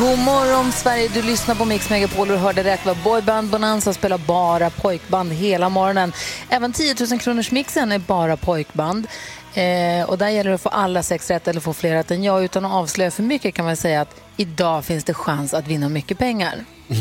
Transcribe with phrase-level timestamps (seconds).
[0.00, 2.86] God morgon Sverige, du lyssnar på Mix Megapol och hörde rätt.
[2.86, 6.12] Var boyband Bonanza spelar bara pojkband hela morgonen.
[6.48, 9.06] Även 10 000 kronors mixen är bara pojkband.
[9.54, 12.24] Eh, och där gäller det att få alla sex rätt eller få fler rätt än
[12.24, 12.44] jag.
[12.44, 15.88] Utan att avslöja för mycket kan man säga att idag finns det chans att vinna
[15.88, 16.64] mycket pengar.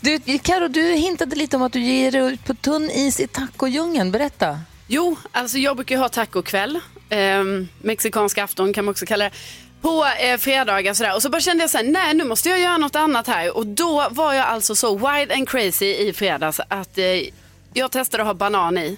[0.00, 3.26] du, Karo, du hintade lite om att du ger dig ut på tunn is i
[3.26, 4.10] tacodjungeln.
[4.10, 4.60] Berätta.
[4.88, 6.80] Jo, alltså jag brukar ha tacokväll.
[7.08, 7.44] Eh,
[7.82, 9.30] mexikansk afton kan man också kalla det.
[9.80, 11.14] På eh, fredagar sådär.
[11.14, 13.56] Och så bara kände jag såhär, nej nu måste jag göra något annat här.
[13.56, 17.04] Och då var jag alltså så wild and crazy i fredags att eh,
[17.74, 18.96] jag testade att ha banan i.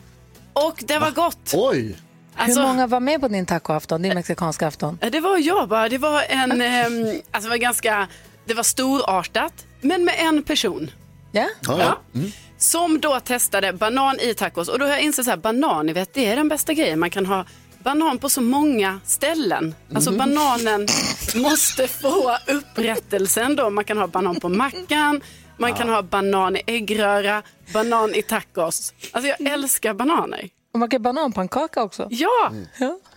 [0.52, 1.52] Och det var gott.
[1.54, 1.96] Oj!
[2.36, 4.98] Alltså, Hur många var med på din tacoafton, din mexikanska afton?
[5.02, 5.88] eh, Det var jag bara.
[5.88, 8.08] Det var en, ehm, alltså det var ganska,
[8.44, 9.52] det var storartat.
[9.80, 10.90] Men med en person.
[11.32, 11.48] Ja?
[11.60, 12.00] Ja, ja.
[12.14, 12.32] Mm.
[12.60, 14.68] Som då testade banan i tacos.
[14.68, 16.98] Och då har jag insett så här, banan, ni vet, det är den bästa grejen.
[17.00, 17.44] Man kan ha
[17.78, 19.74] banan på så många ställen.
[19.94, 20.86] Alltså bananen
[21.34, 23.70] måste få upprättelsen då.
[23.70, 25.20] Man kan ha banan på mackan,
[25.56, 28.92] man kan ha banan i äggröra, banan i tacos.
[29.12, 30.48] Alltså jag älskar bananer.
[30.72, 32.08] Och man kan bananpannkaka också.
[32.10, 32.52] Ja,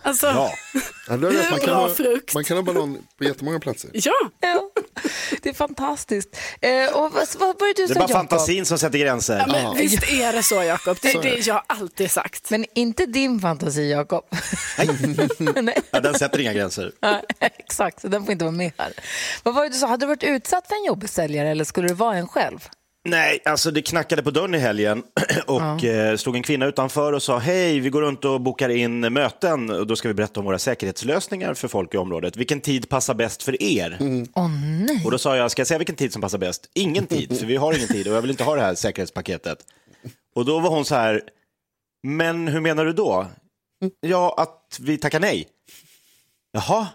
[0.02, 0.50] alltså Ja.
[1.08, 1.20] Rätt.
[1.20, 2.34] man, Hur kan bra ha, frukt?
[2.34, 3.90] man kan ha banan på jättemånga platser.
[3.92, 4.12] ja.
[4.40, 4.70] Ja,
[5.42, 6.36] det är fantastiskt.
[6.60, 8.10] Eh, och vad, vad var det du Det är sa, bara Jakob?
[8.30, 9.36] fantasin som sätter gränser.
[9.38, 12.50] ja men visst är det så Jakob, det är det jag alltid sagt.
[12.50, 14.24] Men inte din fantasi, Jakob.
[15.62, 15.78] Nej.
[15.90, 16.92] Ja, den sätter inga gränser.
[17.00, 18.92] Ja, exakt, så den får inte vara med här.
[19.42, 21.88] Vad var det du sa, hade du varit utsatt för en jobbig säljare eller skulle
[21.88, 22.68] du vara en själv?
[23.08, 25.02] Nej, alltså det knackade på dörren i helgen
[25.46, 29.00] och eh, stod en kvinna utanför och sa hej, vi går runt och bokar in
[29.00, 32.36] möten och då ska vi berätta om våra säkerhetslösningar för folk i området.
[32.36, 33.96] Vilken tid passar bäst för er?
[34.34, 34.50] Åh
[34.86, 35.02] nej.
[35.04, 36.70] Och då sa jag, ska jag säga vilken tid som passar bäst?
[36.74, 39.58] Ingen tid, för vi har ingen tid och jag vill inte ha det här säkerhetspaketet.
[40.34, 41.22] Och då var hon så här,
[42.02, 43.26] men hur menar du då?
[44.00, 45.48] Ja, att vi tackar nej.
[46.52, 46.86] Jaha,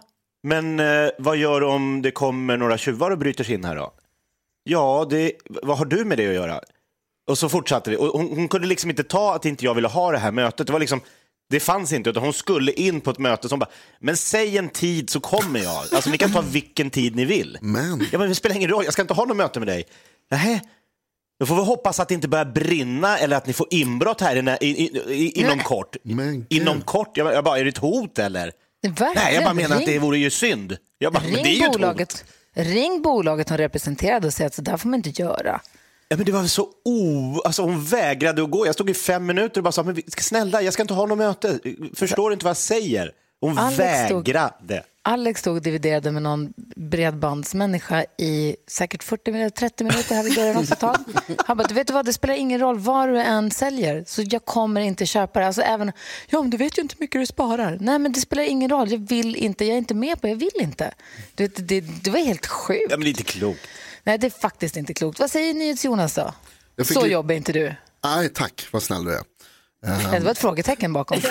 [0.44, 3.76] men eh, vad gör du om det kommer några tjuvar och bryter sig in här
[3.76, 3.92] då?
[4.64, 6.62] Ja, det, vad har du med det att göra?
[7.30, 7.98] Och så fortsatte det.
[7.98, 10.68] Och hon, hon kunde liksom inte ta att inte jag ville ha det här mötet.
[10.68, 11.02] Det var liksom,
[11.50, 14.70] det fanns inte, utan hon skulle in på ett möte som bara, men säg en
[14.70, 15.84] tid så kommer jag.
[15.94, 17.58] Alltså ni kan ta vilken tid ni vill.
[17.62, 19.86] Men, Ja, men det spelar ingen roll, jag ska inte ha något möte med dig.
[20.32, 20.62] Nähä.
[21.40, 24.64] Då får vi hoppas att det inte börjar brinna eller att ni får inbrott här
[24.64, 25.96] i, i, i, inom kort.
[26.04, 27.18] Men inom kort?
[27.18, 28.52] Jag, jag bara, är det ett hot eller?
[28.82, 29.14] Verkligen.
[29.16, 30.78] Nej, jag bara menar ring, att det vore ju synd.
[30.98, 32.24] Jag bara, men det är ring, ju ett hot.
[32.54, 35.62] Ring bolaget hon representerade och säg att så där får man inte göra.
[36.08, 37.42] Ja, men det var så o...
[37.46, 38.66] Alltså, hon vägrade att gå.
[38.66, 41.18] Jag stod i fem minuter och bara sa, men snälla, jag ska inte ha något
[41.18, 41.60] möte.
[41.96, 43.12] Förstår du inte vad jag säger?
[43.42, 44.84] Hon Alex stod- vägrade.
[45.10, 50.80] Alex stod och dividerade med någon bredbandsmänniska i säkert 40 minuter, 30 minuter här ett
[50.80, 50.98] tag.
[51.46, 54.46] Han bara, du vet vad, det spelar ingen roll vad du än säljer, så jag
[54.46, 55.48] kommer inte köpa det.
[55.48, 55.92] Alltså även,
[56.28, 57.78] ja men du vet ju inte hur mycket du sparar.
[57.82, 60.32] Nej men det spelar ingen roll, jag vill inte, jag är inte med på det,
[60.32, 60.94] jag vill inte.
[61.36, 62.88] Du vet, det, det var helt sjukt.
[62.90, 63.60] Ja, men det är inte klokt.
[64.04, 65.20] Nej det är faktiskt inte klokt.
[65.20, 66.34] Vad säger NyhetsJonas då?
[66.76, 67.74] Jag fick Så li- jobbar inte du.
[68.04, 69.22] nej tack, vad snäll du är.
[70.12, 71.20] Det var ett frågetecken bakom.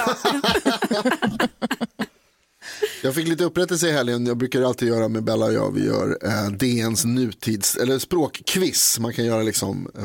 [3.03, 5.84] Jag fick lite upprättelse i helgen, jag brukar alltid göra med Bella och jag, vi
[5.87, 8.99] gör eh, DNs nutids, eller språkquiz.
[8.99, 10.05] Man kan göra liksom, eh,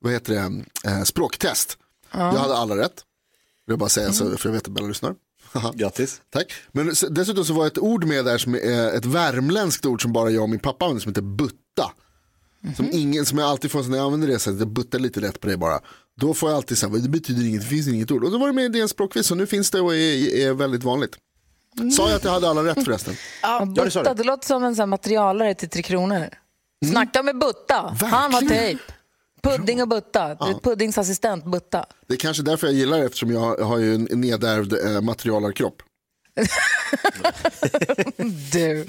[0.00, 1.78] vad heter det, eh, språktest.
[2.12, 3.04] Jag hade alla rätt.
[3.66, 5.14] Vill jag bara säga så, för jag vet att Bella lyssnar.
[5.74, 6.20] Grattis.
[6.30, 6.52] Tack.
[6.72, 10.30] Men dessutom så var ett ord med där som är ett värmländskt ord som bara
[10.30, 11.92] jag och min pappa använder som heter butta.
[12.76, 15.40] Som, ingen, som jag alltid får när jag använder det sättet, jag buttar lite lätt
[15.40, 15.80] på det bara.
[16.20, 18.24] Då får jag alltid säga, det betyder inget, det finns inget ord.
[18.24, 20.52] Och då var det med i DNs språkquiz och nu finns det och är, är
[20.52, 21.16] väldigt vanligt.
[21.96, 23.14] Sa jag att jag hade alla rätt förresten?
[23.42, 24.22] Ja, det sa Butta, du.
[24.22, 26.28] det låter som en sån här materialare till Tre Kronor.
[26.90, 28.82] Snacka med Butta, han har tejp.
[29.42, 31.86] Pudding och Butta, är puddingsassistent Butta.
[32.08, 35.82] Det är kanske därför jag gillar det eftersom jag har ju en nedärvd eh, materialarkropp.
[38.52, 38.86] Du.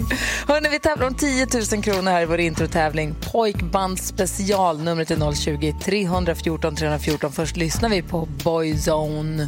[0.48, 3.16] Hörrni, vi tävlar om 10 000 kronor här i vår introtävling.
[3.32, 7.32] Pojkband special, numret är 020-314 314.
[7.32, 9.48] Först lyssnar vi på Boyzone.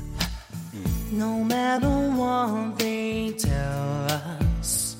[1.12, 4.08] No matter what they tell
[4.60, 4.98] us.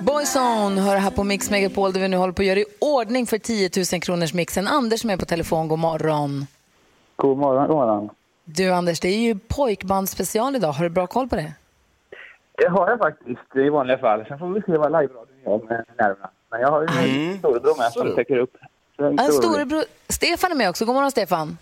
[0.00, 3.26] Boyzone hör här på Mix Megapol där vi nu håller på att göra i ordning
[3.26, 4.66] för 10 000 kronors mixen.
[4.66, 6.46] Anders som är på telefon, god morgon.
[7.16, 8.10] God morgon, god morgon.
[8.44, 10.72] Du Anders, det är ju pojkbandsspecial idag.
[10.72, 11.52] Har du bra koll på det?
[12.58, 14.24] Det har jag faktiskt i vanliga fall.
[14.28, 16.30] Sen får vi se vad live-radion gör med nerverna.
[16.56, 16.86] Men jag har ju
[17.32, 18.56] en storebror med som täcker upp.
[18.96, 20.84] Jag En storebror, Stefan är med också.
[20.84, 21.58] God morgon Stefan.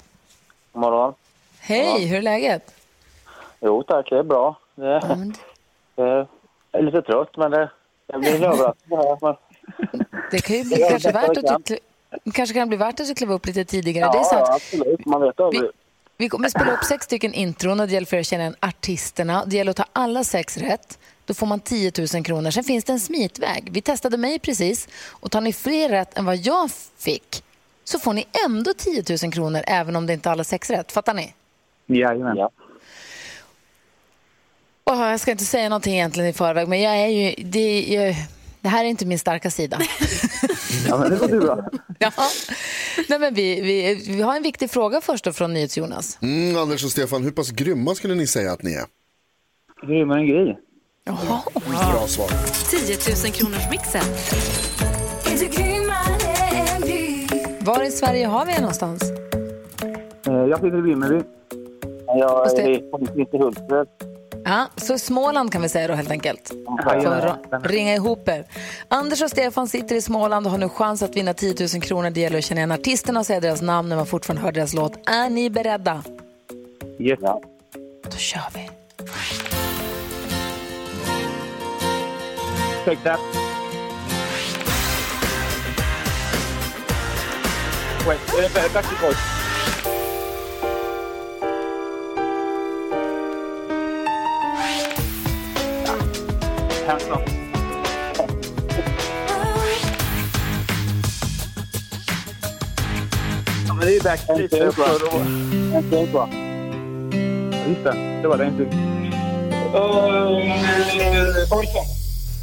[0.72, 1.14] God morgon.
[1.60, 2.74] Hej, hur är läget?
[3.60, 4.58] Jo tack, det är bra.
[4.74, 5.34] Det är, Ja, men
[5.96, 7.70] det är lite trött men det,
[8.06, 8.74] jag blir överraskad.
[8.90, 9.36] här, men-
[10.30, 11.78] Det kan ju bli Ja, kanske värt att du,
[12.32, 14.06] kanske kan bli värt att du kliva upp lite tidigare.
[14.06, 15.06] Ja, det är så ja, att absolut.
[15.06, 15.62] Man vet aldrig.
[15.62, 15.68] vi,
[16.16, 18.56] vi kommer spela upp sex stycken intron och det gäller för er att känna igen
[18.60, 19.44] artisterna.
[19.46, 20.98] Det gäller att ta alla sex rätt.
[21.26, 22.50] Då får man 10 000 kronor.
[22.50, 23.68] Sen finns det en smitväg.
[23.72, 27.42] Vi testade mig precis och tar ni fler rätt än vad jag fick
[27.84, 30.92] så får ni ändå 10 000 kronor även om det inte är alla sex rätt.
[30.92, 31.34] Fattar ni?
[31.86, 32.36] Jajamän.
[32.36, 32.50] Ja.
[34.84, 37.34] Åh, jag ska inte säga någonting egentligen i förväg, men jag är ju...
[37.44, 38.14] Det, jag,
[38.60, 39.78] det här är inte min starka sida.
[40.88, 41.70] ja, men det låter bra.
[41.98, 42.10] ja.
[43.08, 46.18] Nej, men vi, vi, vi har en viktig fråga först då från NyhetsJonas.
[46.22, 48.84] Mm, Anders och Stefan, hur pass grymma skulle ni säga att ni är?
[49.86, 50.58] Grymmare än grej.
[51.06, 51.40] Jaha.
[51.68, 52.28] Bra svar.
[52.70, 54.02] 10 000 kronors mixen.
[57.60, 59.02] Var i Sverige har vi er någonstans?
[60.26, 61.22] Eh, Jag sitter i Vimmerby.
[62.06, 63.86] Jag är på mitt i Hultsfred.
[64.44, 66.52] Ja, så Småland kan vi säga då helt enkelt.
[66.84, 68.44] För att ringa ihop er.
[68.88, 72.10] Anders och Stefan sitter i Småland och har nu chans att vinna 10 000 kronor.
[72.10, 74.74] Det gäller att känna igen artisterna och säga deras namn när man fortfarande hör deras
[74.74, 75.08] låt.
[75.08, 76.02] Är ni beredda?
[76.98, 77.18] Yes.
[77.22, 77.40] Ja.
[78.04, 78.70] Då kör vi.
[82.84, 83.18] Take that.
[88.06, 89.16] Wait, uh, Backstreet Boys.
[95.86, 95.94] Ja.
[96.86, 97.20] Hands up.
[103.66, 104.50] Ja, men det är Backstreet.
[104.50, 104.72] Det är
[106.12, 106.28] bra.
[107.68, 108.62] Just det, det var det inte.
[109.74, 111.93] Uh,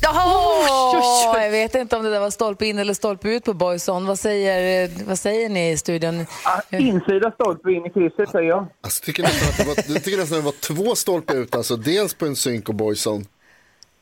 [0.02, 1.44] Jaha!
[1.44, 4.06] Jag vet inte om det där var stolpe in eller stolpe ut på Boyson.
[4.06, 6.26] Vad säger, vad säger ni i studion?
[6.46, 8.68] Ah, insida stolpe in i krysset säger jag.
[8.84, 11.36] Alltså, jag tycker nästan att det var, jag tycker nästan att det var två stolpar
[11.36, 13.26] ut, alltså dels på en synk och Boyson.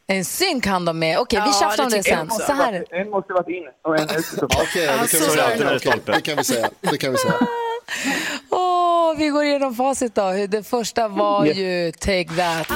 [0.07, 1.19] En synk han de med.
[1.19, 2.27] Okej, vi Ja, tjafsar om det sen.
[2.27, 2.45] också.
[2.45, 2.85] Så här.
[2.89, 4.25] En måste varit in och en ut.
[4.43, 6.21] Okej, det, kan vi så är det det stolpe.
[6.21, 6.69] Kan vi säga.
[6.81, 7.33] Det kan vi säga.
[8.49, 10.31] Åh, vi går igenom facit då.
[10.49, 12.67] Det första var ju Take That.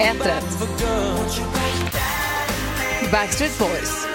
[0.00, 1.61] Ett rätt.
[3.12, 4.06] Backstreet Boys.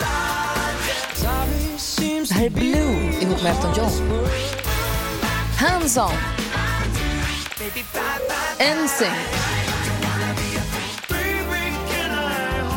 [2.28, 4.20] Det här är Blue ihop med Elton John.
[5.58, 6.12] Hands On.
[8.60, 9.12] NSYNC.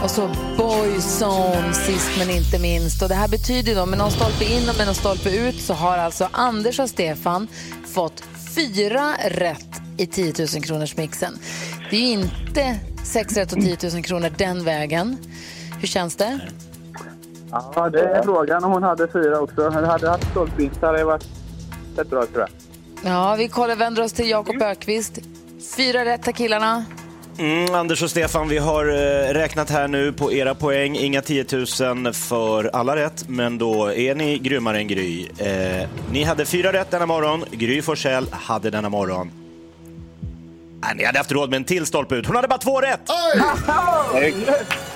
[0.02, 3.02] Och så Boyzone sist men inte minst.
[3.02, 5.74] Och det här betyder då med någon stolpe in och med någon stolpe ut så
[5.74, 7.48] har alltså Anders och Stefan
[7.86, 8.22] fått
[8.54, 11.38] fyra rätt i 10 000 kronors mixen.
[11.90, 15.18] Det är ju inte sex rätt och 10 000 kronor den vägen.
[15.80, 16.40] Hur känns det?
[17.50, 19.68] Ja, det är frågan om hon hade fyra också.
[19.68, 21.26] Hon hade haft stolpe in så hade det varit
[21.96, 22.48] rätt bra tror jag.
[23.12, 25.18] Ja, vi kollar, vänder oss till Jakob Ökvist.
[25.76, 26.84] Fyra rätt har killarna.
[27.38, 30.96] Mm, Anders och Stefan, vi har eh, räknat här nu på era poäng.
[30.96, 31.46] Inga 10
[31.80, 35.26] 000 för alla rätt, men då är ni grymmare än Gry.
[35.38, 37.44] Eh, ni hade fyra rätt denna morgon.
[37.50, 39.30] Gry Forssell hade denna morgon.
[40.82, 42.26] Nej, ni hade haft råd med en till stolpe ut.
[42.26, 43.00] Hon hade bara två rätt!
[44.14, 44.34] Oj!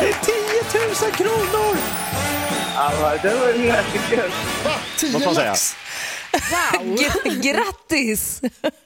[0.00, 1.76] Det är 10 000 kronor!
[2.74, 2.92] Ja,
[3.22, 3.72] det var ju
[5.12, 5.54] Vad får man säga?
[6.82, 8.40] G- grattis!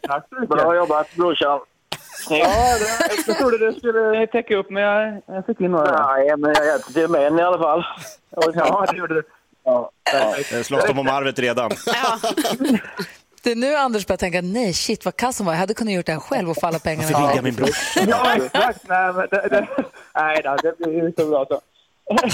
[0.08, 0.48] Tack så mycket.
[0.56, 1.60] Bra jobbat brorsan.
[2.30, 6.06] Ja, det, jag trodde du skulle täcka upp men jag, jag fick in några.
[6.06, 7.84] Nej, men jag hjälpte till med en i alla fall.
[8.30, 9.22] Ja, det gjorde du.
[9.64, 9.90] Ja,
[10.52, 11.70] Eh, Slåss de om arvet redan?
[13.46, 15.52] Det är nu Anders börjar tänka, nej shit vad kass hon var.
[15.54, 17.08] Jag hade kunnat gjort det här själv och få alla pengarna.
[17.12, 17.68] Varför ringde jag min bror?
[18.08, 18.88] ja exakt.
[18.88, 19.66] Nej, men det, det,
[20.14, 21.60] nej då, det blir ju så bra så.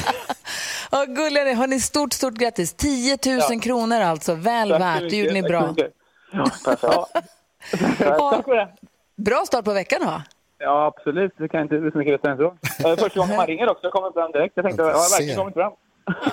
[0.90, 1.54] Ja, gulliga ni.
[1.54, 2.72] Hörni, stort, stort grattis.
[2.74, 3.60] 10 000 Ja.
[3.62, 4.34] kronor alltså.
[4.34, 5.10] Väl Tack värt.
[5.10, 5.74] Det gjorde ni bra.
[6.32, 6.82] Ja, perfekt.
[7.98, 8.68] Tack för det.
[9.16, 10.22] Bra start på veckan va?
[10.58, 11.32] Ja, absolut.
[11.38, 12.88] Det kan inte bli så mycket bättre än så.
[12.88, 14.52] Eh, Första gången man ringer också kommer fram direkt.
[14.56, 15.72] Jag tänkte, jag har verkligen kommit fram.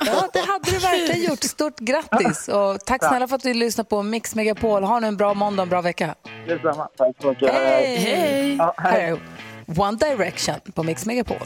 [0.05, 1.43] Ja, det hade du verkligen gjort.
[1.43, 2.47] Stort grattis.
[2.47, 4.83] Och tack snälla för att du lyssnar på Mix Megapol.
[4.83, 6.15] Ha nu en bra måndag och en bra vecka.
[6.47, 6.87] Detsamma.
[6.97, 7.53] Tack så mycket.
[7.53, 7.95] Hej!
[7.97, 8.55] Hej!
[8.55, 9.21] Ja, hej.
[9.77, 11.37] One Direction på Mix Megapol.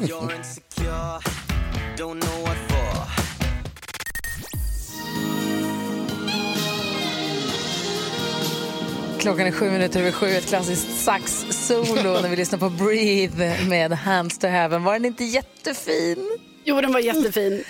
[9.19, 13.91] Klockan är sju minuter över sju, ett klassiskt sax-solo när vi lyssnar på Breathe med
[13.91, 14.83] Hands to Heaven.
[14.83, 16.39] Var den inte jättefin?
[16.65, 17.63] Jo, den var jättefin.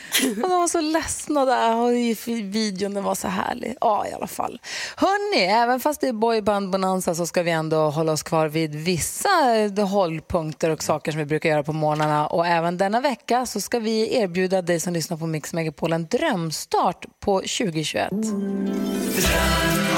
[0.44, 1.92] Och de var så ledsna där och
[2.28, 3.76] videon den var så härlig.
[3.82, 4.62] Ja, i alla fall.
[4.96, 8.76] Hörni, även fast det är boyband bonanza så ska vi ändå hålla oss kvar vid
[8.76, 12.28] vissa eh, hållpunkter och saker som vi brukar göra på morgnarna.
[12.28, 16.08] Och även denna vecka så ska vi erbjuda dig som lyssnar på Mix Megapol en
[16.08, 18.10] drömstart på 2021.
[18.12, 18.24] Dröm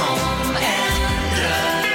[0.10, 0.96] om en
[1.36, 1.86] dröm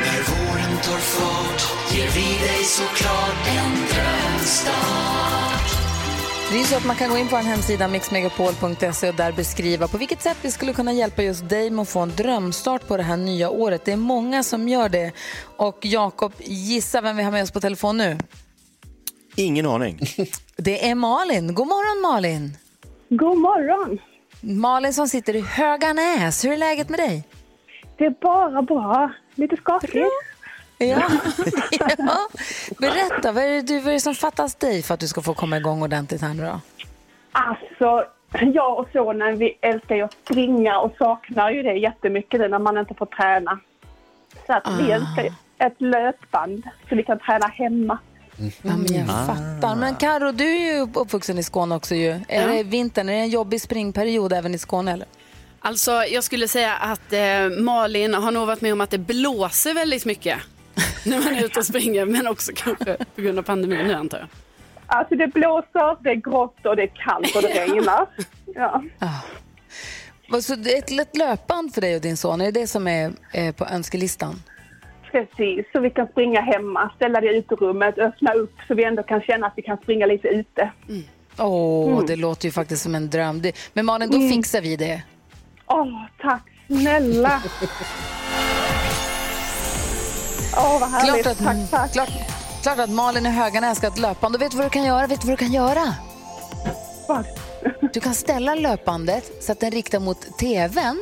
[0.00, 5.33] När våren tar fart ger vi dig såklart en drömstart
[6.52, 9.88] Det är så att man kan gå in på en hemsida, mixmegapol.se och där beskriva
[9.88, 12.96] på vilket sätt vi skulle kunna hjälpa just dig med att få en drömstart på
[12.96, 13.84] det här nya året.
[13.84, 15.12] Det är många som gör det.
[15.56, 18.18] Och Jakob, gissa vem vi har med oss på telefon nu?
[19.36, 19.98] Ingen aning.
[20.56, 21.54] Det är Malin.
[21.54, 22.56] God morgon Malin!
[23.08, 23.98] God morgon!
[24.40, 26.44] Malin som sitter i Höganäs.
[26.44, 27.22] Hur är läget med dig?
[27.98, 29.12] Det är bara bra.
[29.34, 29.92] Lite skakigt.
[30.90, 31.02] Ja.
[31.98, 32.18] ja.
[32.78, 35.22] Berätta, vad är, det, du, vad är det som fattas dig för att du ska
[35.22, 36.60] få komma igång ordentligt här nu då?
[37.32, 38.04] Alltså,
[38.54, 42.58] jag och sonen vi älskar ju att springa och saknar ju det jättemycket nu när
[42.58, 43.58] man inte får träna.
[44.46, 44.94] Så att vi Ah.
[44.96, 47.98] älskar ju ett löpband så vi kan träna hemma.
[48.62, 49.76] Ja, men jag fattar.
[49.76, 52.20] Men Karo, du är ju uppvuxen i Skåne också ju.
[52.28, 55.06] Är det vintern, är det en jobbig springperiod även i Skåne eller?
[55.60, 59.74] Alltså, jag skulle säga att eh, Malin har nog varit med om att det blåser
[59.74, 60.38] väldigt mycket
[61.04, 64.18] när man är ute och springer, men också kanske på grund av pandemin nu antar
[64.18, 64.28] jag.
[64.86, 68.06] Alltså det blåser, det är grått och det är kallt och det regnar.
[68.54, 68.82] Ja.
[70.28, 72.66] Vad, Så det är ett lätt löpband för dig och din son, är det det
[72.66, 74.42] som är på önskelistan?
[75.12, 79.02] Precis, så vi kan springa hemma, ställa det i uterummet, öppna upp så vi ändå
[79.02, 80.70] kan känna att vi kan springa lite ute.
[81.38, 82.06] Åh, Mm.
[82.06, 83.42] det låter ju faktiskt som en dröm.
[83.72, 85.02] Men Malin, då fixar vi det.
[85.66, 87.42] Åh, tack snälla!
[90.56, 91.22] Åh, vad härligt.
[91.22, 91.92] Klart att, tack, tack.
[91.92, 92.08] Klart,
[92.62, 94.34] klart att Malin i Höganäs ska ett löpband.
[94.34, 95.06] Och vet du vad du kan göra?
[95.06, 95.94] Vet du vad du kan göra?
[97.08, 97.24] Vad?
[97.92, 100.98] Du kan ställa löpbandet så att den riktar mot tvn.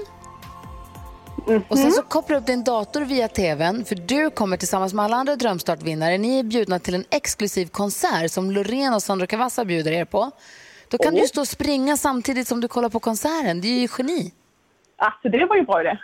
[1.47, 1.63] Mhm.
[1.69, 5.05] Och sen så kopplar du upp din dator via tvn för du kommer tillsammans med
[5.05, 9.65] alla andra drömstartvinnare, ni är bjudna till en exklusiv konsert som Loreen och Sandro Cavazza
[9.65, 10.31] bjuder er på.
[10.89, 13.61] Då kan du stå och springa samtidigt som du kollar på konserten.
[13.61, 14.33] Det är ju geni.
[14.99, 15.99] Alltså det var ju bra idé.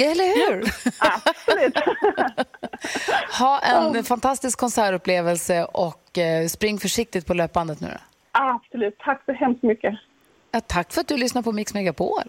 [0.00, 0.64] Eller hur?
[0.98, 1.74] Absolut.
[3.38, 7.98] Ha en fantastisk konsertupplevelse och eh, spring försiktigt på löpbandet nu.
[8.32, 8.98] Absolut.
[8.98, 9.94] Tack så hemskt mycket.
[10.50, 12.22] Ja, tack för att du lyssnar på Mix Megapol.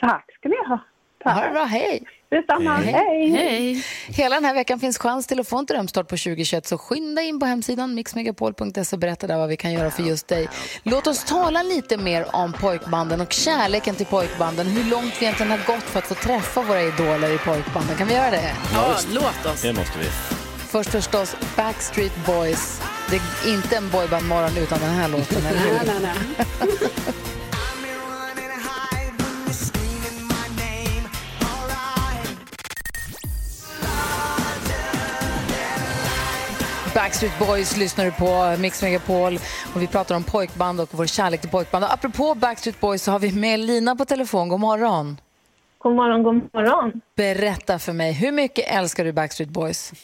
[0.00, 0.78] Tack ska ni ha.
[1.24, 2.06] Ha det bra, hej!
[2.34, 2.76] Detsamma.
[2.76, 3.30] Hej.
[3.30, 3.84] Hej!
[4.06, 7.22] Hela den här veckan finns chans till att få en drömstart på 2021 så skynda
[7.22, 10.48] in på hemsidan mixmegapol.se och berätta där vad vi kan göra för just dig.
[10.82, 14.66] Låt oss tala lite mer om pojkbanden och kärleken till pojkbanden.
[14.66, 17.96] Hur långt vi egentligen har gått för att få träffa våra idoler i pojkbanden.
[17.96, 18.52] Kan vi göra det?
[18.74, 19.62] Ja, låt oss.
[19.62, 20.06] Det måste vi.
[20.68, 22.80] Först förstås Backstreet Boys.
[23.10, 25.74] Det är inte en boybandmorgon utan den här låten, eller hur?
[25.74, 26.14] Nej, nej,
[26.60, 27.23] nej.
[37.04, 39.38] Backstreet Boys lyssnar du på Mix Megapol
[39.74, 41.84] och vi pratar om pojkband och vår kärlek till pojkband.
[41.84, 44.48] Och apropå Backstreet Boys så har vi med Lina på telefon.
[44.48, 45.20] God morgon.
[45.78, 47.00] God morgon, god morgon.
[47.16, 49.92] Berätta för mig, hur mycket älskar du Backstreet Boys?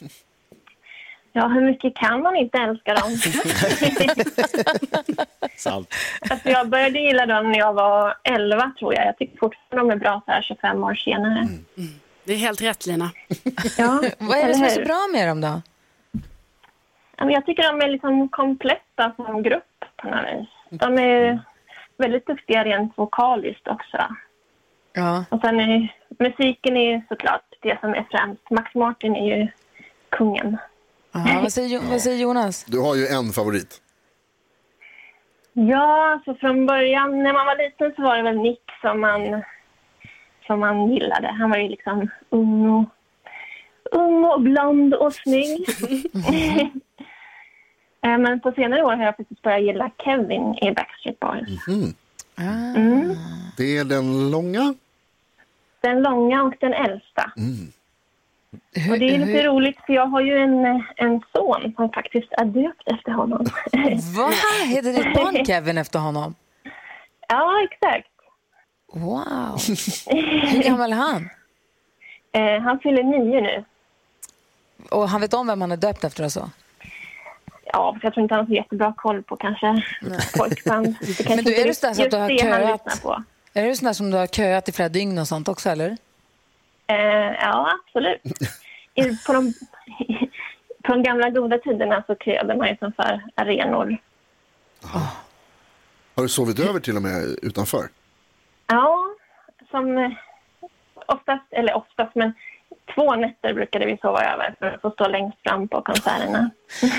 [1.32, 3.10] Ja, hur mycket kan man inte älska dem?
[5.56, 5.94] Salt.
[6.30, 9.06] alltså, jag började gilla dem när jag var 11, tror jag.
[9.06, 11.48] Jag tycker fortfarande de är bra så här 25 år senare.
[12.24, 13.10] Det är helt rätt Lina.
[13.78, 15.62] Ja, Vad är det som är så bra med dem då?
[17.28, 20.48] Jag tycker de är liksom kompletta som grupp på något vis.
[20.80, 21.40] De är
[21.96, 23.98] väldigt duktiga rent vokaliskt också.
[24.92, 25.24] Ja.
[25.30, 28.50] Och sen är musiken är ju såklart det som är främst.
[28.50, 29.48] Max Martin är ju
[30.08, 30.56] kungen.
[31.14, 32.64] Aha, vad, säger, vad säger Jonas?
[32.64, 33.82] Du har ju en favorit.
[35.52, 39.42] Ja, alltså från början när man var liten så var det väl Nick som man,
[40.46, 41.28] som man gillade.
[41.28, 42.84] Han var ju liksom ung och,
[43.92, 45.66] ung och blond och snygg.
[48.02, 51.68] Eh, Men på senare år har jag faktiskt börjat gilla Kevin i Backstreet Boys.
[51.68, 53.16] Mm.
[53.56, 54.74] Det är den långa.
[55.80, 57.32] Den långa och den äldsta.
[58.74, 60.64] Hur, Och det är lite hur, roligt för jag har ju en,
[60.96, 63.46] en son som faktiskt är döpt efter honom.
[64.16, 64.32] vad
[64.68, 66.34] heter ditt barn Kevin efter honom?
[67.28, 68.08] ja, exakt.
[68.92, 69.58] Wow.
[70.50, 71.28] Hur gammal är han?
[72.32, 73.64] Eh, han fyller nio nu.
[74.90, 76.50] Och han vet om vem han är döpt efter alltså?
[77.72, 81.54] Ja, för jag tror inte han har så jättebra koll på kanske kanske Men du,
[81.54, 83.24] är inte det så att du har köat?
[83.54, 85.96] Är det sån där som du har köat i flera dygn och sånt också eller?
[86.86, 88.22] Eh, ja, absolut.
[88.94, 89.52] I, på, de,
[90.82, 93.96] på de gamla goda tiderna så köade man ju som för arenor.
[96.14, 97.88] Har du sovit över till och med utanför?
[98.66, 99.04] Ja,
[99.70, 100.14] som
[101.06, 102.32] oftast, eller oftast, men
[102.94, 106.50] två nätter brukade vi sova över för att få stå längst fram på konserterna.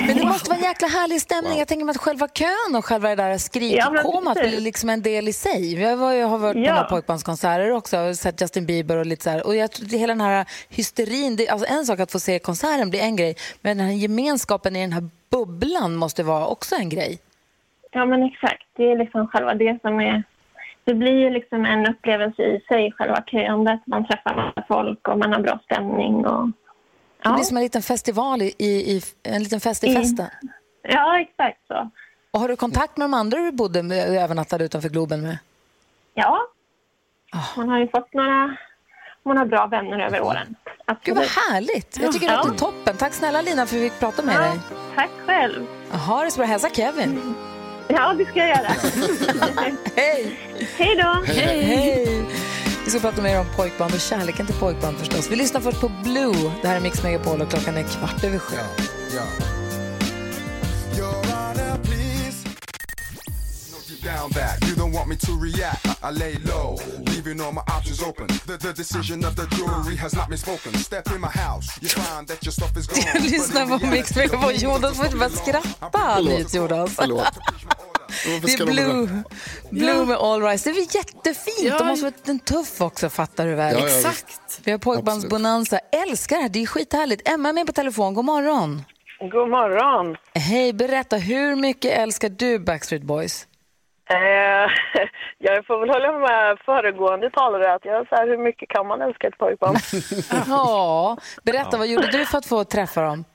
[0.07, 1.59] Men det måste vara en jäkla härlig stämning.
[1.59, 4.51] Jag tänker mig att själva kön och själva det där Ja, skrikkomat precis.
[4.55, 5.81] blir liksom en del i sig.
[5.81, 6.73] Jag var, jag har varit på Ja.
[6.73, 9.47] några pojkbandskonserter också och sett Justin Bieber och lite så här.
[9.47, 12.39] Och jag tror det- hela den här hysterin, det, alltså en sak att få se
[12.39, 16.75] konserten blir en grej, men den här gemenskapen i den här bubblan måste vara också
[16.75, 17.19] en grej.
[17.91, 18.63] Ja, men exakt.
[18.77, 20.23] Det är liksom själva det som är...
[20.83, 23.81] Det blir ju liksom en upplevelse i sig, själva köandet.
[23.87, 26.25] Man träffar massa folk och man har bra stämning.
[26.25, 26.47] Och...
[26.47, 26.53] Det
[27.23, 30.27] Ja, blir som en liten festival, i, i, en liten fest i I- festen.
[30.83, 31.89] ja exakt så.
[32.31, 35.37] Och har du kontakt med de andra du bodde med, övernattade utanför Globen med?
[36.13, 36.39] Ja,
[37.33, 37.57] Ah.
[37.57, 38.55] man har ju fått några...
[39.23, 40.55] Man har bra vänner över åren.
[41.03, 41.29] Gud vad Absolut.
[41.51, 41.97] härligt!
[42.01, 42.39] Jag tycker Ja.
[42.39, 42.97] att det är toppen.
[42.97, 44.59] Tack snälla Lina för att vi fick prata med Ja, dig.
[44.95, 45.65] tack själv.
[46.07, 46.45] Ha det så bra.
[46.47, 47.35] Hälsa Kevin.
[47.93, 48.67] Ja, det ska jag göra.
[49.95, 50.39] Hej!
[50.77, 51.33] Hej då!
[51.33, 52.25] Hej!
[52.85, 55.31] Vi ska prata mer om pojkband och kärleken till pojkband förstås.
[55.31, 56.51] Vi lyssnar först på Blue.
[56.61, 58.55] Det här är Mix Megapol och klockan är kvart över sju.
[64.01, 64.57] Down back.
[64.67, 65.85] You don't want me to react.
[65.87, 66.77] I, I lay low,
[67.11, 68.27] leaving all my options open.
[68.47, 70.73] The, the decision of the jury has not been spoken.
[70.73, 73.01] Step in my house, you find that your stuff is gone.
[73.13, 74.53] Jag lyssnar på Mix Megapol.
[74.55, 76.95] Jonas får inte börja skratta, Jonas.
[76.95, 77.27] Förlåt.
[78.25, 79.23] Varför Det är Blue.
[79.69, 80.69] Blue med All Rise.
[80.69, 81.59] Det är väl jättefint?
[81.61, 81.77] Ja.
[81.77, 83.73] De måste vara en tuff också, fattar du väl?
[83.73, 84.59] Ja, ja, Exakt.
[84.63, 85.79] Vi har pojkbandsbonanza.
[86.07, 87.29] Älskar det här, det är skithärligt.
[87.29, 88.13] Emma är med på telefon.
[88.13, 88.83] God morgon.
[89.19, 90.15] God morgon.
[90.35, 91.17] Hej, berätta.
[91.17, 93.47] Hur mycket älskar du Backstreet Boys?
[94.11, 94.71] Eh,
[95.37, 99.01] jag får väl hålla med föregående talare att jag så här, hur mycket kan man
[99.01, 99.77] älska ett pojkband?
[100.47, 101.77] Ja, berätta.
[101.77, 103.25] Vad gjorde du för att få träffa dem?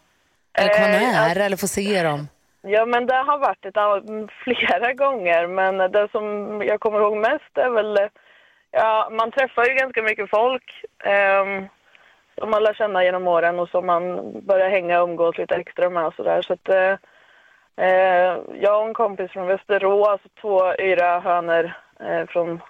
[0.58, 2.28] Eller komma Eh, nära eller få se dem?
[2.62, 6.24] ja, men det har varit ett, flera gånger, men det som
[6.66, 8.08] jag kommer ihåg mest är väl, eh,
[8.70, 11.66] ja, man träffar ju ganska mycket folk ehm,
[12.38, 14.04] som man lär känna genom åren och som man
[14.46, 16.42] börjar hänga och umgås lite extra med och sådär.
[16.42, 16.96] Så att, eh, eh,
[18.60, 22.60] jag och en kompis från Västerås, två yra hönor eh, från,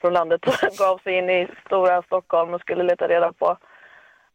[0.00, 0.40] från landet,
[0.78, 3.56] gav sig in i stora Stockholm och skulle leta reda på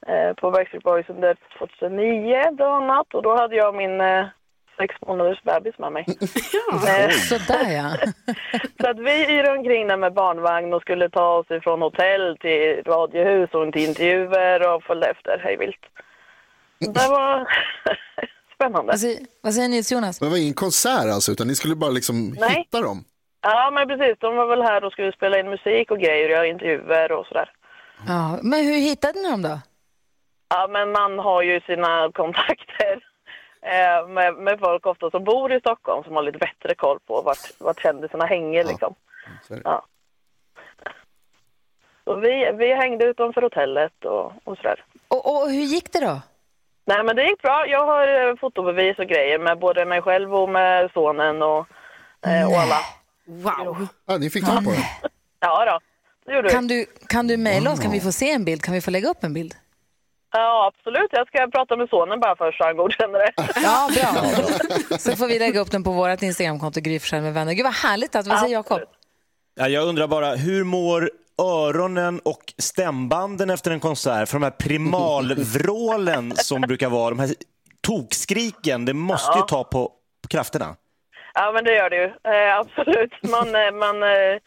[0.07, 4.25] eh, på Backstreet Boys under 2009 bland annat och då hade jag min eh,
[4.77, 6.05] sex månaders bebis med mig.
[6.71, 8.11] Eh, Sådär ja.
[8.81, 12.83] så att vi yrade omkring där med barnvagn och skulle ta oss ifrån hotell till
[12.85, 15.85] radiohus och till intervjuer och följde efter hej vilt.
[16.79, 17.47] Det var
[18.61, 18.91] spännande.
[18.91, 20.21] Vad säger, vad säger ni Jonas?
[20.21, 22.55] Men det var ingen konsert alltså, utan ni skulle bara liksom Nej.
[22.55, 23.03] hitta dem?
[23.41, 26.31] Ja men precis, de var väl här och skulle spela in musik och grejer och
[26.31, 27.49] göra intervjuer och sådär.
[28.07, 29.59] Ja, men hur hittade ni dem då?
[30.49, 32.93] Ja, men man har ju sina kontakter
[33.61, 37.21] eh, med, med folk ofta som bor i Stockholm som har lite bättre koll på
[37.21, 38.95] vart, vart kändisarna hänger liksom.
[39.47, 39.63] så är det.
[39.65, 39.85] Ja.
[42.03, 44.83] Så vi, vi hängde utanför hotellet och, och sådär.
[45.07, 46.21] Och, och hur gick det då?
[46.85, 47.65] Nej men det gick bra.
[47.67, 51.67] Jag har eh, fotobevis och grejer med både mig själv och med sonen och,
[52.27, 52.79] eh, och alla.
[53.25, 53.87] Wow.
[54.07, 54.83] Ja, ni fick tag på dem?
[55.39, 55.79] Ja då,
[56.25, 56.75] det gjorde Kan vi.
[56.75, 57.79] du, kan du mejla oss?
[57.79, 58.61] Kan vi få se en bild?
[58.61, 59.55] Kan vi få lägga upp en bild?
[60.33, 63.31] Ja absolut, jag ska prata med sonen bara först så han godkänner det.
[63.63, 64.97] Ja, bra.
[64.97, 67.53] Så får vi lägga upp den på vårt Instagramkonto, Gry med vänner.
[67.53, 68.15] Gud vad härligt.
[68.15, 68.79] Att, vad säger Jakob?
[69.55, 74.29] Ja, jag undrar bara, hur mår öronen och stämbanden efter en konsert?
[74.29, 77.29] För de här primalvrålen som brukar vara, de här
[77.81, 79.91] tokskriken, det måste ju ta på,
[80.21, 80.75] på krafterna.
[81.33, 82.05] Ja, men det gör det ju.
[82.05, 83.11] Eh, absolut.
[83.23, 84.39] Man, eh, man eh,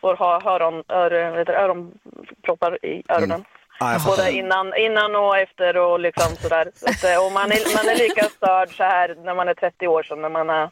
[0.00, 1.12] får ha öron, ör,
[1.50, 3.44] öronproppar i öronen.
[3.80, 4.16] Jag fattar.
[4.16, 6.70] Både innan, innan och efter och liksom sådär.
[6.74, 9.54] Så att, eh, och man är, man är lika störd så här när man är
[9.54, 10.70] 30 år som när man är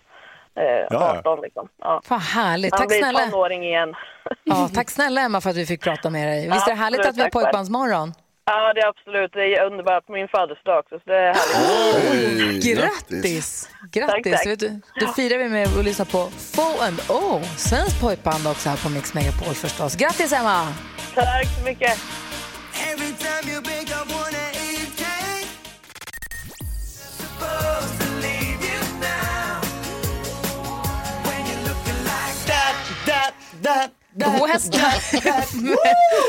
[0.90, 1.18] Ja.
[1.18, 1.40] 18.
[1.40, 1.68] Liksom.
[1.82, 2.02] Ja.
[2.08, 2.72] Vad härligt.
[2.72, 3.18] Tack blir snälla.
[3.18, 3.94] tonåring igen.
[4.44, 6.50] Ja, tack snälla Emma för att vi fick prata med dig.
[6.52, 8.14] Visst är det härligt Absolut, att vi har tack pojkbandsmorgon?
[8.44, 9.32] Ja, det är absolut.
[9.32, 12.64] Det är underbart på min födelsedag också, så det är härligt.
[12.64, 13.70] Oj, Grattis!
[13.92, 14.32] Grattis!
[14.32, 14.46] tack.
[14.46, 16.18] Vet du, då firar vi med att lyssna på
[16.54, 19.96] Fo and O, svensk pojkband också här på Mix Megapol förstås.
[19.96, 20.66] Grattis Emma!
[21.14, 21.98] Tack så mycket.
[33.74, 33.90] That.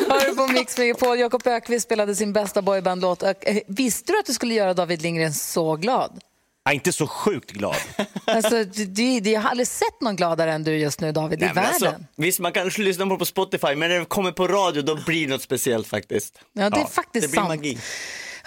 [0.10, 1.19] Hör du på Mix Megapol.
[1.19, 3.23] Jakob Ökvist spelade sin bästa boybandlåt.
[3.23, 3.34] Eh,
[3.67, 6.19] Visste du att du skulle göra David Lindgren så glad?
[6.63, 7.75] Jag är inte så sjukt glad.
[8.25, 11.45] Alltså, du, du, jag har aldrig sett någon gladare än du just nu David, i
[11.45, 11.88] Nej, men världen.
[11.88, 14.95] alltså, visst, man kanske lyssnar på på Spotify, men när det kommer på radio då
[15.06, 16.39] blir det något speciellt faktiskt.
[16.54, 17.47] Ja, det är Ja, faktiskt det blir sant.
[17.49, 17.78] magi.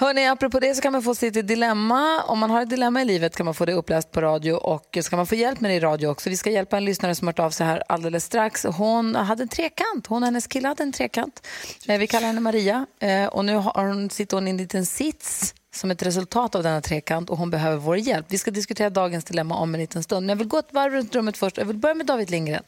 [0.02, 2.22] Hörrni, apropå det så kan man få sitt dilemma.
[2.22, 4.98] Om man har ett dilemma i livet kan man få det uppläst på radio och
[5.02, 6.30] så kan man få hjälp med det i radio också.
[6.30, 8.64] Vi ska hjälpa en lyssnare som har hört av sig här alldeles strax.
[8.64, 10.06] Hon hade en trekant.
[10.06, 11.46] Hon och hennes kille hade en trekant.
[11.88, 14.86] Eh, Vi kallar henne Maria eh, och nu har hon, sitter hon i en liten
[14.86, 18.26] sits som ett resultat av denna trekant och hon behöver vår hjälp.
[18.28, 20.26] Vi ska diskutera dagens dilemma om en liten stund.
[20.26, 21.58] Men jag vill gå ett varv runt rummet först.
[21.58, 22.62] Jag vill börja med David Lindgren.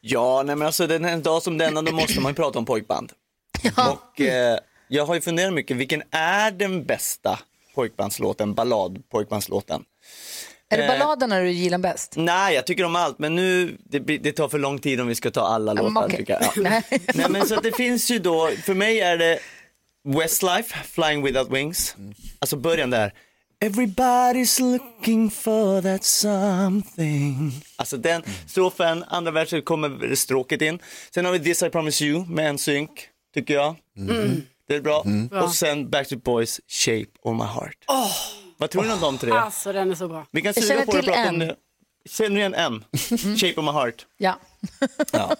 [0.00, 2.64] Ja, nej men alltså den, en dag som denna då måste man ju prata om
[2.64, 3.12] pojkband.
[3.76, 7.38] Och eh, jag har ju funderat mycket, vilken är den bästa
[7.74, 9.84] pojkbandslåten, ballad pojkbandslåten?
[10.70, 12.12] Är det Eh, balladerna du gillar bäst?
[12.16, 15.14] Nej, jag tycker om allt, men nu, det, det tar för lång tid om vi
[15.14, 16.16] ska ta alla låtar okej.
[16.16, 16.42] tycker jag.
[16.42, 16.50] Ja.
[17.14, 17.28] Nej.
[17.30, 19.38] Men så att det finns ju då, för mig är det
[20.04, 21.96] Westlife, Flying Without Wings.
[22.38, 23.12] Alltså början där.
[23.64, 27.52] Everybody's looking for that something.
[27.76, 30.78] Alltså den strofen, andra versen kommer stråket in.
[31.14, 32.90] Sen har vi This I Promise You med en synk,
[33.34, 33.76] tycker jag.
[33.98, 34.42] Mm.
[34.68, 35.02] Det är bra.
[35.30, 35.42] Bra.
[35.42, 37.76] Och sen Backstreet Boys, Shape of My Heart.
[37.88, 38.10] Åh,
[38.58, 39.30] Vad tror ni om de tre?
[39.32, 40.26] alltså den är så bra.
[40.30, 41.38] Vi kan suga på det och till prata om en.
[41.38, 41.56] det.
[42.10, 42.84] Känner igen en?
[43.38, 44.06] Shape of My Heart.
[44.16, 44.38] Ja.
[45.12, 45.36] Ja.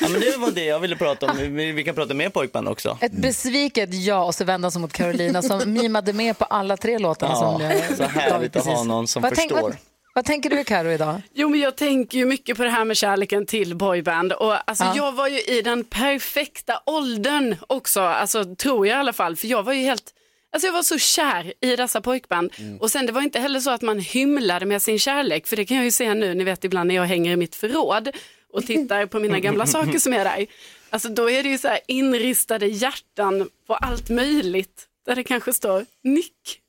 [0.00, 1.36] ja, men det var det jag ville prata om.
[1.36, 2.98] Vi vi kan prata mer pojkband också.
[3.00, 6.98] Ett besviket ja och så vända sig mot Carolina som mimade med på alla tre
[6.98, 7.32] låtarna.
[7.34, 9.68] Ja, som så härligt att ha någon som vad tänk- förstår.
[9.68, 9.76] vad,
[10.14, 11.20] vad tänker du Karo idag?
[11.34, 14.32] Jo men jag tänker ju mycket på det här med kärleken till boyband.
[14.32, 14.92] Och alltså Ja.
[14.96, 19.46] jag var ju i den perfekta åldern också, alltså tror jag i alla fall, för
[19.48, 20.14] jag var ju helt
[20.52, 22.52] Alltså jag var så kär i dessa pojkband.
[22.80, 25.46] Och sen det var inte heller så att man hymlade med sin kärlek.
[25.46, 27.54] För det kan jag ju se nu, ni vet ibland när jag hänger i mitt
[27.54, 28.10] förråd
[28.52, 30.46] och tittar på mina gamla saker som är där.
[30.90, 35.52] Alltså då är det ju så här inristade hjärtan på allt möjligt där det kanske
[35.52, 36.60] står Nick,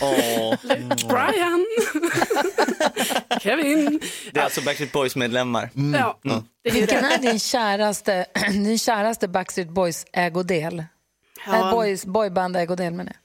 [0.00, 0.54] Åh.
[1.08, 1.66] Brian,
[3.40, 4.00] Kevin.
[4.32, 5.70] Det är alltså Backstreet Boys medlemmar.
[5.94, 10.84] Ja, det är ju Vilken är din käraste, din käraste Backstreet Boys ägodel?
[11.46, 11.56] Ja.
[11.56, 13.16] Äh, boys, boyband ägodel menar jag.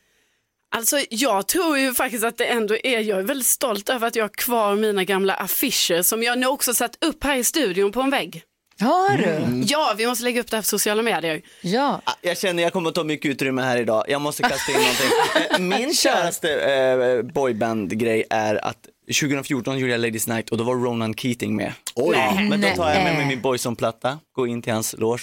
[0.78, 4.16] Alltså jag tror ju faktiskt att det ändå är, jag är väldigt stolt över att
[4.16, 7.92] jag har kvar mina gamla affischer som jag nu också satt upp här i studion
[7.92, 8.44] på en vägg.
[8.80, 9.64] Har du?
[9.68, 11.42] Ja, vi måste lägga upp det här på sociala medier.
[11.62, 12.02] Ja.
[12.04, 14.04] Ah, Jag känner jag kommer att ta mycket utrymme här idag.
[14.08, 15.08] Jag måste kasta in någonting.
[15.52, 18.78] Eh, Min käraste eh, boyband-grej är att
[19.22, 21.74] 2014 gjorde jag Ladies Night och då var Ronan Keating med.
[21.96, 22.18] Oj.
[22.50, 25.22] Men då tar jag med mig min Boyson-platta, går in till hans loge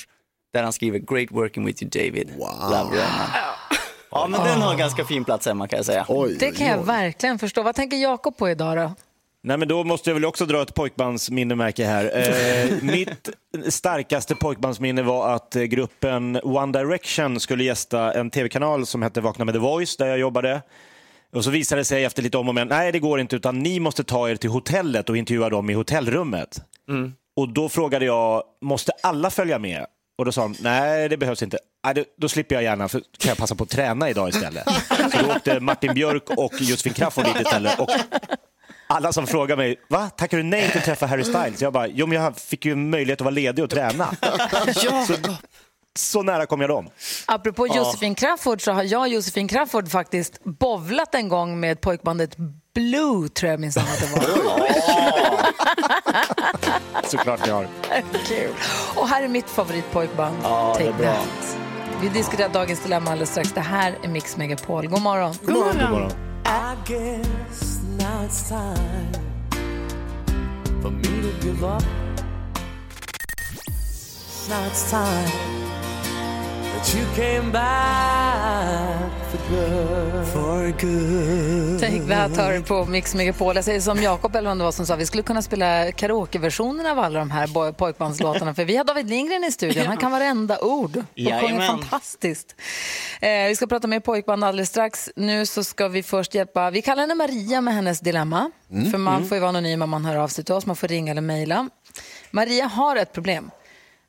[0.52, 2.30] där han skriver Great working with you David.
[2.38, 3.30] Love Ronan.
[4.10, 6.04] Ja men den har en ganska fin plats hemma kan jag säga.
[6.08, 7.62] Oj, Det kan jag verkligen förstå.
[7.62, 8.94] Vad tänker Jakob på idag då?
[9.46, 12.10] Nej, men då måste jag väl också dra ett pojkbandsminnemärke här.
[12.14, 13.28] Eh, mitt
[13.68, 19.44] starkaste pojkbandsminne var att eh, gruppen One Direction skulle gästa en tv-kanal som hette Vakna
[19.44, 20.62] med The Voice, där jag jobbade.
[21.32, 23.58] Och så visade det sig efter lite om och men, nej det går inte, utan
[23.58, 26.60] ni måste ta er till hotellet och intervjua dem i hotellrummet.
[27.36, 29.86] Och då frågade jag, måste alla följa med?
[30.18, 31.58] Och då sa de, nej det behövs inte.
[31.84, 34.64] Nej, det, då slipper jag gärna, för kan jag passa på att träna idag istället.
[35.12, 37.80] Så då åkte Martin Björk och Josefin Crafoord dit istället.
[37.80, 37.88] Och
[38.86, 40.10] alla som frågar mig, va?
[40.16, 41.62] Tackar du nej till att träffa Harry Styles?
[41.62, 44.08] Jag bara, jo men jag fick ju möjlighet att vara ledig och träna.
[44.74, 45.04] Så,
[45.98, 46.88] så nära kom jag dem.
[47.26, 52.36] Apropå Josefin Crafoord så har jag och Josefin Crafoord faktiskt bovlat en gång med pojkbandet
[52.74, 54.68] Blue, tror jag minsann att det var.
[57.08, 57.68] Såklart jag har.
[58.26, 58.52] Kul.
[58.96, 61.14] Och här är mitt favoritpojkband, Ja, det är Take bra.
[61.14, 61.56] That.
[62.02, 63.52] Vi diskuterar dagens dilemma alldeles strax.
[63.52, 64.86] Det här är Mix Megapol.
[64.86, 65.34] God morgon.
[65.42, 65.76] God morgon.
[65.80, 66.10] God morgon.
[66.44, 69.12] I guess now it's time
[70.82, 71.82] for me to give up.
[74.48, 75.93] Now it's time
[76.84, 80.26] that you came back for good.
[80.26, 81.80] For good.
[81.80, 83.56] Take That hör på Mix Megapol.
[83.56, 86.90] Jag säger som Jakob eller vad det var som sa, vi skulle kunna spela karaokeversioner
[86.90, 88.54] av alla de här boy- pojkbandslåtarna.
[88.54, 90.96] För vi har David Lindgren i studion, han kan varenda ord.
[90.96, 91.04] Och
[91.40, 92.54] sjunger fantastiskt.
[93.20, 95.10] Eh, vi ska prata mer pojkband alldeles strax.
[95.16, 98.50] Nu så ska vi först hjälpa, vi kallar henne Maria med hennes dilemma.
[98.90, 100.88] För man får ju vara anonym om man hör av sig till oss, man får
[100.88, 101.68] ringa eller mejla.
[102.30, 103.50] Maria har ett problem.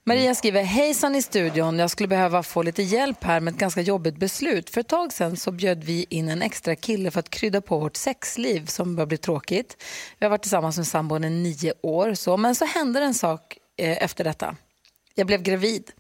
[0.07, 3.81] Maria skriver, hejsan i studion, jag skulle behöva få lite hjälp här med ett ganska
[3.81, 4.69] jobbigt beslut.
[4.69, 7.77] För ett tag sedan så bjöd vi in en extra kille för att krydda på
[7.77, 9.83] vårt sexliv som börjar bli tråkigt.
[10.19, 13.57] Vi har varit tillsammans med sambon i nio år, så, men så hände en sak
[13.77, 14.55] eh, efter detta.
[15.15, 15.91] Jag blev gravid.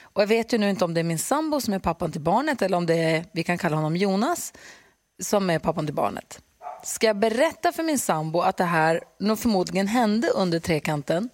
[0.00, 2.20] Och jag vet ju nu inte om det är min sambo som är pappan till
[2.20, 4.52] barnet eller om det är, vi kan kalla honom Jonas,
[5.22, 6.42] som är pappan till barnet.
[6.84, 11.28] Ska jag berätta för min sambo att det här nog förmodligen hände under trekanten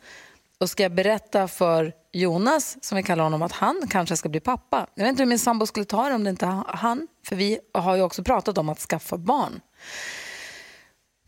[0.65, 4.41] och ska jag berätta för Jonas, som vi kallar honom, att han kanske ska bli
[4.41, 4.87] pappa.
[4.95, 7.59] Jag vet inte hur min sambo skulle ta det om det inte han, för vi
[7.75, 9.61] har ju också pratat om att skaffa barn.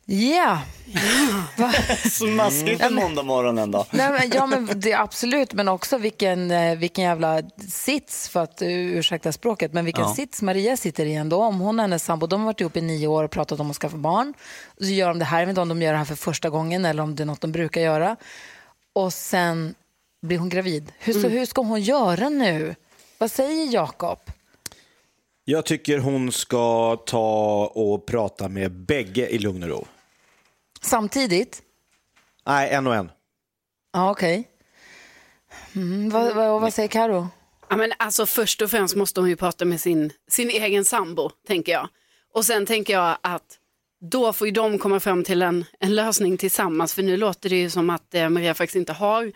[0.09, 0.59] Ja.
[2.11, 3.87] Smaskigt en måndag morgon ändå.
[3.91, 8.63] Nej, men, ja, men det, absolut, men också vilken, eh, vilken jävla sits, för att
[8.63, 10.15] uh, ursäkta språket, men vilken Ja.
[10.15, 11.43] sits Maria sitter i ändå.
[11.43, 13.71] Om hon och hennes sambo, de har varit ihop i nio år och pratat om
[13.71, 14.35] att skaffa barn.
[14.79, 16.51] Så gör de det här, jag vet inte om de gör det här för första
[16.51, 18.17] gången eller om det är något de brukar göra.
[18.97, 19.75] Och sen
[20.23, 20.93] blir hon gravid.
[20.99, 22.75] Hur, så, hur ska hon göra nu?
[23.19, 24.19] Vad säger Jakob?
[25.45, 29.87] Jag tycker hon ska ta och prata med bägge i lugn och ro.
[30.81, 31.63] Samtidigt?
[32.47, 33.11] Nej, en och en.
[33.93, 34.49] Ja, okej.
[35.75, 37.29] Mm, vad, vad, vad säger Karo?
[37.69, 41.31] Ja, men alltså, först och främst måste hon ju prata med sin, sin egen sambo,
[41.47, 41.89] tänker jag.
[42.33, 43.59] Och sen tänker jag att
[44.01, 46.95] då får ju de komma fram till en, en lösning tillsammans.
[46.95, 49.33] För nu låter det ju som att eh, Maria faktiskt inte har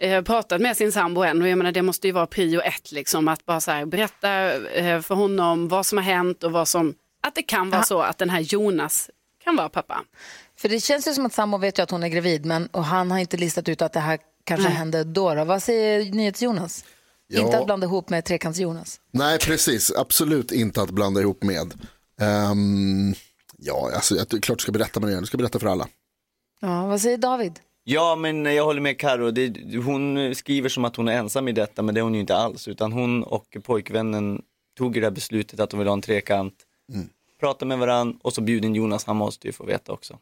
[0.00, 1.42] eh, pratat med sin sambo än.
[1.42, 4.52] Och jag menar, det måste ju vara prio ett, liksom, att bara så här, berätta
[4.54, 8.00] eh, för honom vad som har hänt och vad som, att det kan vara så
[8.00, 9.10] att den här Jonas
[9.44, 10.04] kan vara pappa.
[10.58, 12.84] För det känns ju som att sambo vet ju att hon är gravid, men och
[12.84, 14.76] han har inte listat ut att det här kanske Nej.
[14.76, 15.44] hände då, då.
[15.44, 16.84] Vad säger NyhetsJonas?
[17.26, 17.40] Ja.
[17.44, 19.00] Inte att blanda ihop med Trekants-Jonas.
[19.10, 19.92] Nej, precis.
[19.96, 21.74] Absolut inte att blanda ihop med.
[22.20, 23.14] Ehm,
[23.62, 25.20] ja, alltså, jag, det är klart du ska berätta med det.
[25.20, 25.88] Du ska berätta för alla.
[26.60, 27.60] Ja, vad säger David?
[27.84, 29.30] Ja, men jag håller med Karo.
[29.30, 32.20] Det, hon skriver som att hon är ensam i detta, men det är hon ju
[32.20, 32.68] inte alls.
[32.68, 34.42] Utan hon och pojkvännen
[34.78, 36.54] tog det där beslutet att de vill ha en trekant,
[37.40, 40.18] prata med varandra och så bjuder in Jonas, han måste ju få veta också.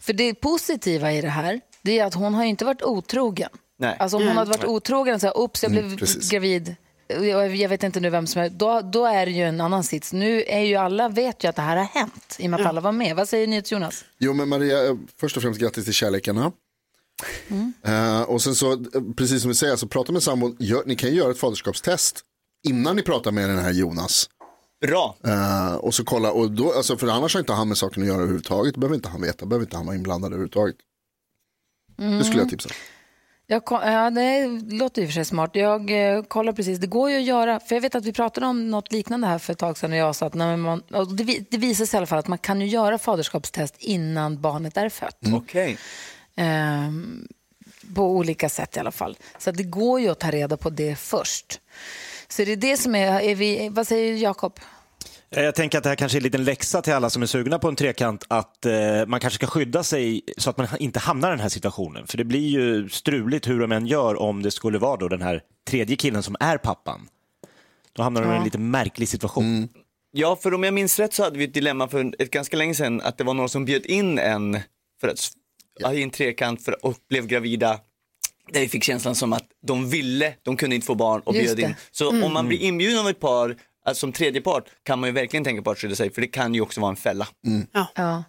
[0.00, 3.50] För det positiva i det här, det är att hon har ju inte varit otrogen.
[3.78, 3.96] Nej.
[3.98, 4.36] Alltså om hon Mm.
[4.38, 5.98] hade varit otrogen och sagt, oops, jag blev Mm,
[6.30, 6.76] gravid,
[7.20, 10.12] jag, vet inte nu vem som är, då, då är det ju en annan sits.
[10.12, 12.66] Nu är ju alla, vet ju att det här har hänt, i och med att
[12.66, 13.16] alla var med.
[13.16, 14.04] Vad säger NyhetsJonas?
[14.18, 16.52] Jo, men Maria, eh, först och främst grattis till kärlekarna.
[17.84, 18.78] Eh, och sen så, eh,
[19.16, 20.56] precis som vi säger, så prata med sambon.
[20.58, 22.20] Gör, ni kan ju göra ett faderskapstest
[22.68, 24.30] innan ni pratar med den här Jonas.
[24.80, 25.16] Bra.
[25.24, 28.06] Eh, och så kolla, och då, alltså, för annars har inte han med saken att
[28.06, 28.76] göra överhuvudtaget.
[28.76, 30.76] Behöver inte han veta, behöver inte han vara inblandad överhuvudtaget.
[31.96, 32.68] Det skulle jag tipsa.
[33.52, 35.50] Jag, ja, det låter och för sig smart.
[35.52, 38.46] Jag eh, kollar precis, det går ju att göra, för jag vet att vi pratade
[38.46, 40.82] om något liknande här för ett tag sedan och jag sa att när man,
[41.16, 44.76] det, det visar sig i alla fall att man kan ju göra faderskapstest innan barnet
[44.76, 45.18] är fött.
[45.32, 45.78] Okej.
[46.36, 47.28] Ehm,
[47.94, 49.16] på olika sätt i alla fall.
[49.38, 51.60] Så det går ju att ta reda på det först.
[52.28, 54.60] Så det är det som är, är vi, vad säger Jakob?
[55.36, 57.26] Eh, Jag tänker att det här kanske är en liten läxa till alla som är
[57.26, 58.72] sugna på en trekant, att eh,
[59.06, 62.06] man kanske ska skydda sig så att man inte hamnar i den här situationen.
[62.06, 65.22] För det blir ju struligt hur de än gör om det skulle vara då den
[65.22, 67.08] här tredje killen som är pappan.
[67.92, 68.44] Då hamnar de i en Ja.
[68.44, 69.68] lite märklig situation.
[70.12, 72.74] Ja, för om jag minns rätt så hade vi ett dilemma för ett ganska länge
[72.74, 74.58] sedan att det var någon som bjöd in en
[75.00, 75.18] för att,
[75.78, 75.92] ja.
[75.92, 77.78] i en trekant för, och blev gravida.
[78.52, 81.56] Där vi fick känslan som att de ville, de kunde inte få barn och Just
[81.56, 81.74] bjöd in.
[81.90, 82.22] Så Mm.
[82.24, 85.44] om man blir inbjuden av ett par, alltså som tredje part, kan man ju verkligen
[85.44, 87.28] tänka på att skydda sig för det kan ju också vara en fälla.
[87.94, 88.24] Ja.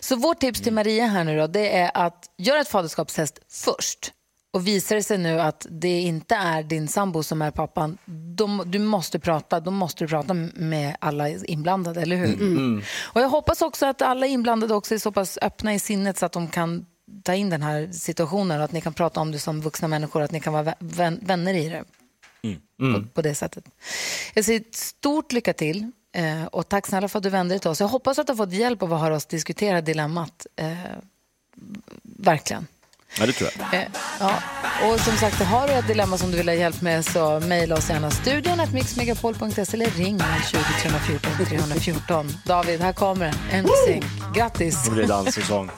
[0.00, 4.12] Så vårt tips till Maria här nu då, det är att göra ett faderskapstest först.
[4.52, 7.98] Och visar det sig nu att det inte är din sambo som är pappan,
[8.36, 12.34] då, du måste prata, då måste du prata med alla inblandade, eller hur?
[12.34, 12.82] Mm.
[13.02, 16.26] Och jag hoppas också att alla inblandade också är så pass öppna i sinnet så
[16.26, 16.86] att de kan
[17.24, 20.22] ta in den här situationen och att ni kan prata om det som vuxna människor,
[20.22, 21.84] att ni kan vara vä- vän, vänner i det
[22.78, 23.64] på, på det sättet.
[24.34, 27.70] Jag säger stort lycka till eh, och tack snälla för att du vände dig till
[27.70, 27.80] oss.
[27.80, 30.46] Jag hoppas att du har fått hjälp av att höra oss diskutera dilemmat.
[30.56, 30.76] Eh,
[32.02, 32.66] verkligen.
[33.18, 33.74] Ja, det tror jag.
[33.74, 33.88] Eh,
[34.20, 34.34] ja.
[34.84, 37.76] Och som sagt, har du ett dilemma som du vill ha hjälp med så mejla
[37.76, 40.18] oss gärna studion att mixmegapol.se eller ring
[40.50, 42.28] 020 314 314.
[42.44, 43.34] David, här kommer den.
[43.50, 44.02] En sing.
[44.34, 44.86] Grattis!
[44.86, 45.70] Nu blir det dans och sång.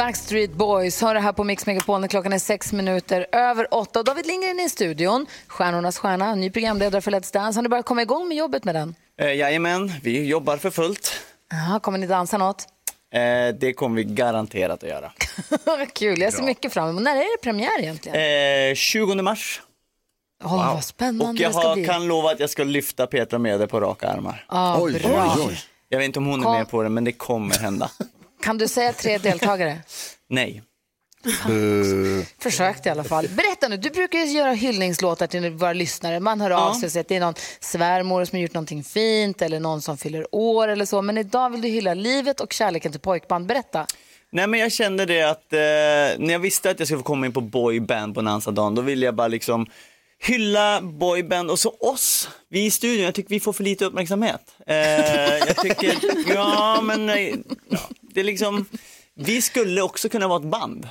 [0.00, 4.02] Backstreet Boys har det här på Mix Megapol när klockan är sex minuter över åtta.
[4.02, 7.58] David Lindgren är i studion, stjärnornas stjärna, ny programledare för Let's Dance.
[7.58, 8.94] Har ni börjat komma igång med jobbet med den?
[9.20, 11.12] Eh, jajamän, vi jobbar för fullt.
[11.50, 12.64] Jaha, kommer ni dansa något?
[13.12, 13.20] Eh,
[13.60, 15.12] det kommer vi garanterat att göra.
[15.94, 17.02] Kul, jag ser mycket fram emot.
[17.02, 18.70] När är det premiär egentligen?
[18.70, 19.62] Eh, 20 mars.
[20.44, 21.84] Åh, vad spännande Och jag det ska har, bli.
[21.86, 24.44] kan lova att jag ska lyfta Petra Mede på raka armar.
[24.48, 25.34] Ah, Oj, bra.
[25.38, 25.58] oj, oj.
[25.88, 26.52] Jag vet inte om hon är Kom.
[26.52, 27.90] med på det, men det kommer hända.
[28.42, 29.78] Kan du säga tre deltagare?
[30.28, 30.62] Nej.
[32.38, 33.28] Försökte i alla fall.
[33.28, 36.20] Berätta nu, du brukar ju göra hyllningslåtar till våra lyssnare.
[36.20, 38.84] Man hör av sig och säger att det är någon svärmor som har gjort någonting
[38.84, 41.02] fint eller någon som fyller år eller så.
[41.02, 43.46] Men idag vill du hylla livet och kärleken till pojkband.
[43.46, 43.86] Berätta.
[44.32, 45.58] Nej men jag kände det att eh,
[46.18, 49.06] när jag visste att jag skulle få komma in på boyband på Nansa-dagen, då ville
[49.06, 49.66] jag bara liksom
[50.22, 54.40] hylla boyband och så oss, vi i studion, jag tycker vi får för lite uppmärksamhet.
[54.66, 54.76] Eh,
[55.46, 55.94] jag tycker,
[56.34, 57.78] ja men nej, ja,
[58.14, 58.66] det är liksom,
[59.14, 60.88] vi skulle också kunna vara ett band.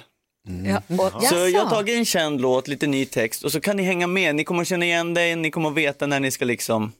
[0.65, 3.77] Ja, och, Så jag har tagit en känd låt, lite ny text och så kan
[3.77, 4.36] ni hänga med.
[4.36, 6.91] Ni kommer känna igen dig, ni kommer veta när ni ska liksom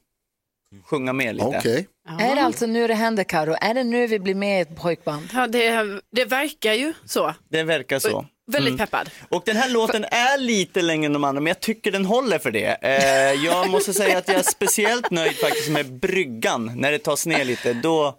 [0.84, 1.46] sjunga med lite.
[1.58, 1.86] Okej.
[2.20, 3.56] Är det alltså nu det händer Karo?
[3.60, 5.28] Är det nu vi blir med i ett pojkband?
[5.34, 7.34] Ja, det, det verkar ju så.
[7.50, 8.26] Det verkar så.
[8.52, 8.78] Väldigt Mm.
[8.78, 9.10] peppad.
[9.28, 12.38] Och den här låten är lite längre än de andra, men jag tycker den håller
[12.38, 12.76] för det.
[12.82, 17.26] Eh, jag måste säga att jag är speciellt nöjd faktiskt med bryggan, när det tas
[17.26, 17.72] ner lite.
[17.72, 18.14] Då,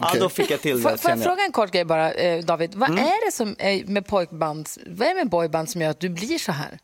[0.00, 0.98] ja, då fick jag till det.
[0.98, 2.74] får jag fråga en kort grej bara, eh, David?
[2.74, 3.04] Vad Mm.
[3.04, 6.08] är det som är med pojkband, vad är det med boyband som gör att du
[6.08, 6.78] blir så här?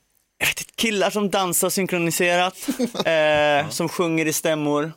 [0.77, 2.57] Killar som dansar synkroniserat,
[3.07, 4.93] eh, som sjunger i stämmor.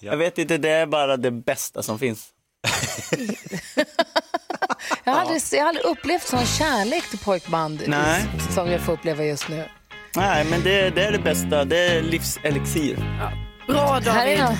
[0.00, 2.28] Jag vet inte, det är bara det bästa som finns.
[5.04, 8.24] Jag har, aldrig, jag har aldrig upplevt sån kärlek till pojkband Nej.
[8.54, 9.64] som jag får uppleva just nu.
[10.16, 11.64] Nej, men det, det är det bästa.
[11.64, 12.96] Det är livselixir.
[13.66, 14.56] Bra här är nå-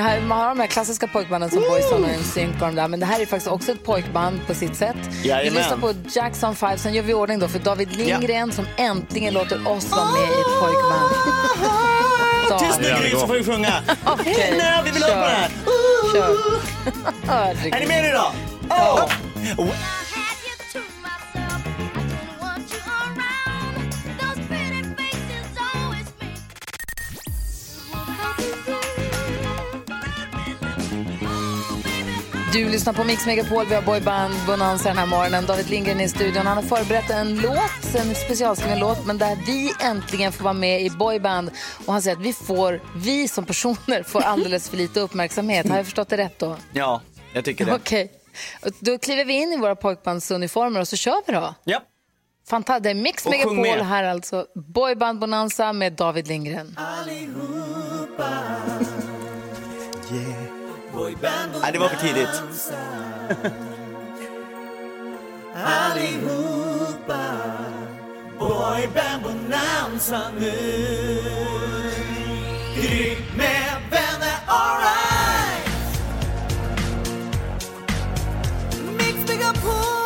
[0.00, 2.88] det här, man har de här klassiska pojkbanden som Boyzone och NSYNC och de där,
[2.88, 4.96] men det här är faktiskt också ett pojkband på sitt sätt.
[5.22, 5.54] Vi Jajamän.
[5.54, 9.68] lyssnar på Jackson 5, sen gör vi ordning då för David Lindgren som äntligen låter
[9.68, 11.10] oss vara med i ett pojkband.
[12.48, 12.58] Så.
[12.58, 13.72] Tyst nu Gry så får vi sjunga.
[14.06, 15.50] Okej, Nej, vi vill höra på det här.
[16.12, 17.76] Kör.
[17.76, 18.32] Är ni med nu då?
[19.56, 19.70] Oh.
[32.52, 35.46] Du lyssnar på Mix Megapol, vi har boyband Bonanza den här morgonen.
[35.46, 36.46] David Lindgren är i studion.
[36.46, 40.82] Han har förberett en låt, en specialskriven låt, men där vi äntligen får vara med
[40.82, 41.50] i boyband.
[41.86, 45.68] Och han säger att vi får, vi som personer får alldeles för lite uppmärksamhet.
[45.68, 46.56] Har jag förstått det rätt då?
[46.72, 47.00] Ja,
[47.32, 47.74] jag tycker det.
[47.74, 48.12] Okej.
[48.62, 51.54] Och Då kliver vi in i våra pojkbandsuniformer och så kör vi då.
[51.64, 51.82] Ja.
[52.48, 52.82] Fantastiskt.
[52.82, 54.46] Det är Mix Och Megapol här alltså.
[54.54, 56.78] Boyband Bonanza med David Lindgren.
[61.62, 62.42] Nej, det var för tidigt.
[65.64, 67.24] Allihopa
[68.38, 70.52] Boyband bonanza nu
[72.74, 75.66] Gry med vänner, alright.
[78.98, 80.00] Mix Megapol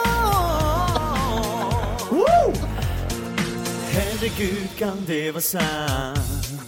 [3.92, 6.63] Herregud kan det vara sant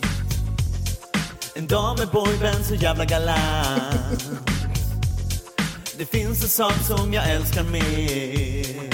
[1.58, 4.24] En dag med boyband så jävla galant.
[5.98, 8.90] Det finns en sak som jag älskar mer.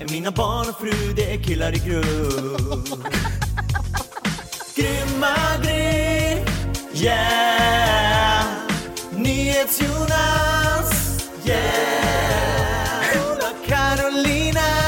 [0.00, 2.88] Än mina barn och fru, det är killar i grupp.
[4.76, 6.38] Grymma Gry,
[7.04, 8.44] yeah.
[9.16, 10.90] NyhetsJonas,
[11.46, 13.16] yeah.
[13.16, 14.83] Ola Carolina,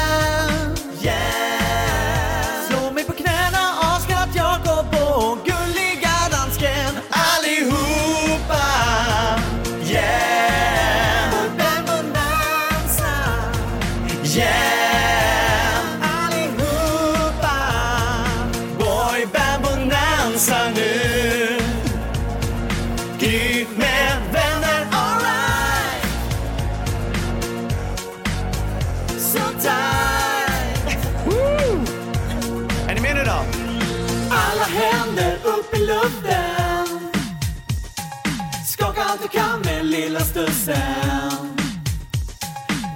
[39.97, 41.57] lilla stussen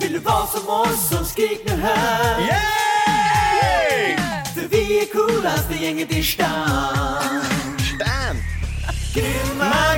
[0.01, 4.17] Vill du vara som oss så skrik nu här Yay!
[4.55, 7.41] För vi är coolaste gänget i stan
[7.95, 8.35] Stan!
[9.13, 9.97] Grymma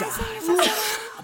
[0.00, 1.20] bonanza.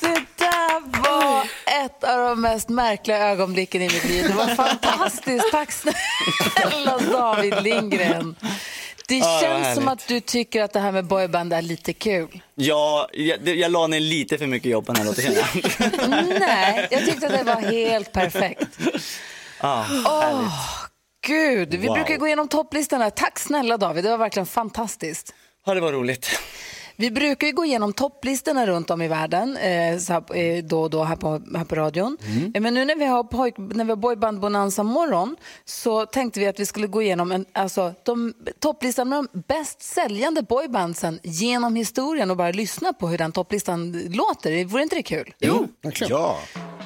[0.00, 1.42] Det där var
[1.84, 4.24] ett av de mest märkliga ögonblicken i mitt liv.
[4.28, 5.50] Det var fantastiskt.
[5.52, 8.36] Tack snälla David Lindgren.
[9.08, 10.02] Det Ja, känns som härligt.
[10.02, 12.42] att du tycker att det här med boyband är lite kul.
[12.54, 16.40] Ja, jag, jag la ner lite för mycket jobb på den här låten jag.
[16.40, 18.68] Nej, jag tyckte att det var helt perfekt.
[19.62, 20.52] Åh, härligt.
[21.26, 21.94] Gud, vi Wow.
[21.94, 23.10] brukar gå igenom topplistorna.
[23.10, 25.34] Tack snälla David, det var verkligen fantastiskt.
[25.66, 26.28] Ja, det var roligt.
[26.96, 30.82] Vi brukar ju gå igenom topplistorna runt om i världen eh, så här, eh, då
[30.82, 32.16] och då här på, här på radion.
[32.54, 36.40] Eh, Men nu när vi har, pojk, när vi har boyband Bonanza morgon så tänkte
[36.40, 41.20] vi att vi skulle gå igenom en, alltså, de, topplistan med de bäst säljande boybandsen
[41.22, 44.64] genom historien och bara lyssna på hur den topplistan låter.
[44.64, 45.34] Vore inte det kul?
[45.38, 45.68] Jo,
[46.08, 46.38] Ja.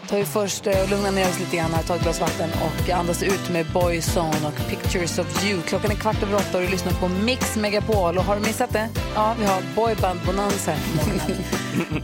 [0.09, 2.91] Tar vi först och lugnar ner oss lite grann här, tar ett glas vatten och
[2.91, 5.63] andas ut med Boyzone och Pictures of You.
[5.63, 8.19] Klockan är kvart över åtta och du lyssnar på Mix Megapol.
[8.19, 8.89] Och har du missat det?
[9.15, 11.45] Ja, vi har Boyband Bonanza här på morgonen.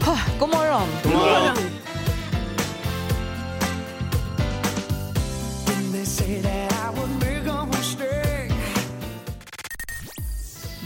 [0.05, 0.87] Ha, God morgon!
[1.03, 1.57] God morgon.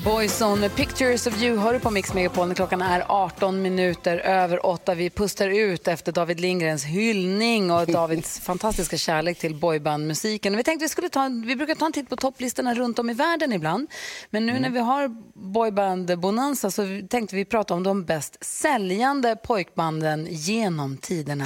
[0.06, 4.18] Boyzone med Pictures of You hör du på Mix Megapol när klockan är 18 minuter
[4.18, 4.96] över 8.
[4.96, 10.58] Vi pustar ut efter David Lindgrens hyllning och Davids fantastiska kärlek till boybandmusiken.
[10.58, 13.14] Vi tänkte vi skulle ta, vi brukar ta en titt på topplistorna runt om i
[13.14, 13.88] världen ibland.
[14.30, 19.36] Men nu när vi har boyband Bonanza så tänkte vi prata om de bäst säljande
[19.36, 21.46] pojkbanden genom tiderna.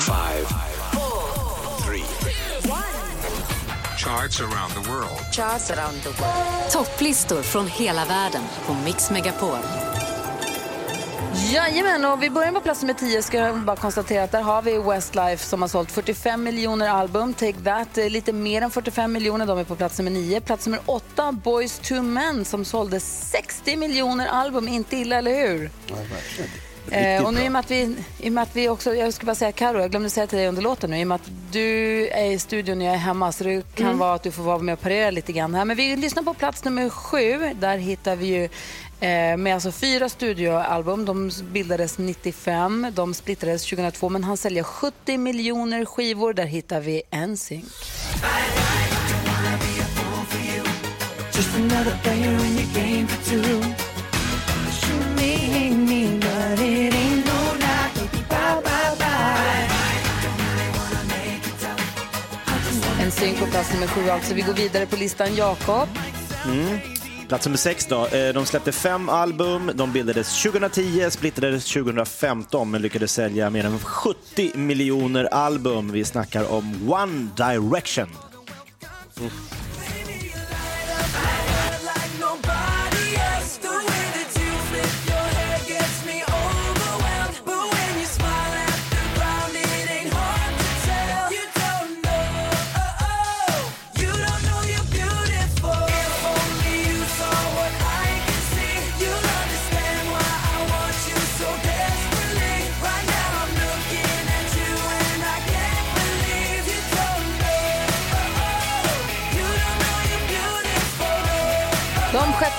[3.99, 5.19] Charts around the world.
[5.31, 6.71] Charts around the world.
[6.71, 9.57] Topplistor från hela världen på Mix Megapol.
[11.53, 13.21] Jajamän, och vi börjar på plats nummer 10.
[13.21, 17.33] Ska jag bara konstatera att där har vi Westlife som har sålt 45 miljoner album.
[17.33, 19.45] Take That, eh, lite mer än 45 miljoner.
[19.45, 20.41] De är på plats nummer 9.
[20.41, 24.67] Plats nummer 8, Boys to Men som sålde 60 miljoner album.
[24.67, 25.71] Inte illa, eller hur?
[26.91, 29.13] Eh, och nu i och med att vi, i och med att vi också, jag
[29.13, 31.15] ska bara säga Karo, jag glömde säga till dig under låten nu, i och med
[31.15, 33.97] att du är i studion och jag är hemma så det kan Mm.
[33.97, 35.65] vara att du får vara med och parera lite grann här.
[35.65, 38.43] Men vi lyssnar på plats nummer sju, där hittar vi ju
[39.07, 41.05] eh, med alltså fyra studioalbum.
[41.05, 46.33] De bildades 95, de splittrades 2002 men han säljer 70 miljoner skivor.
[46.33, 47.65] Där hittar vi NSYNC.
[51.35, 53.88] Just another player in your game for two.
[63.19, 64.33] NSYNC på plats nummer sju alltså.
[64.33, 65.35] Vi går vidare på listan.
[65.35, 65.89] Jakob.
[66.45, 66.79] Mm.
[67.27, 68.05] Plats nummer sex då.
[68.07, 69.71] Eh, De släppte fem album.
[69.75, 75.91] De bildades 2010, splittrades 2015 men lyckades sälja mer än 70 miljoner album.
[75.91, 78.07] Vi snackar om One Direction.
[79.15, 79.29] De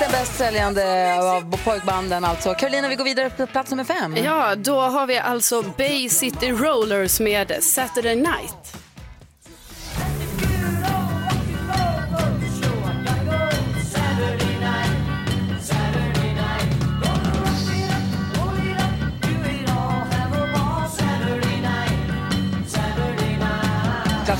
[0.00, 2.54] den bäst säljande av pojkbanden alltså.
[2.54, 4.16] Carolina, vi går vidare på plats nummer fem.
[4.16, 8.79] Ja, då har vi alltså Bay City Rollers med Saturday Night.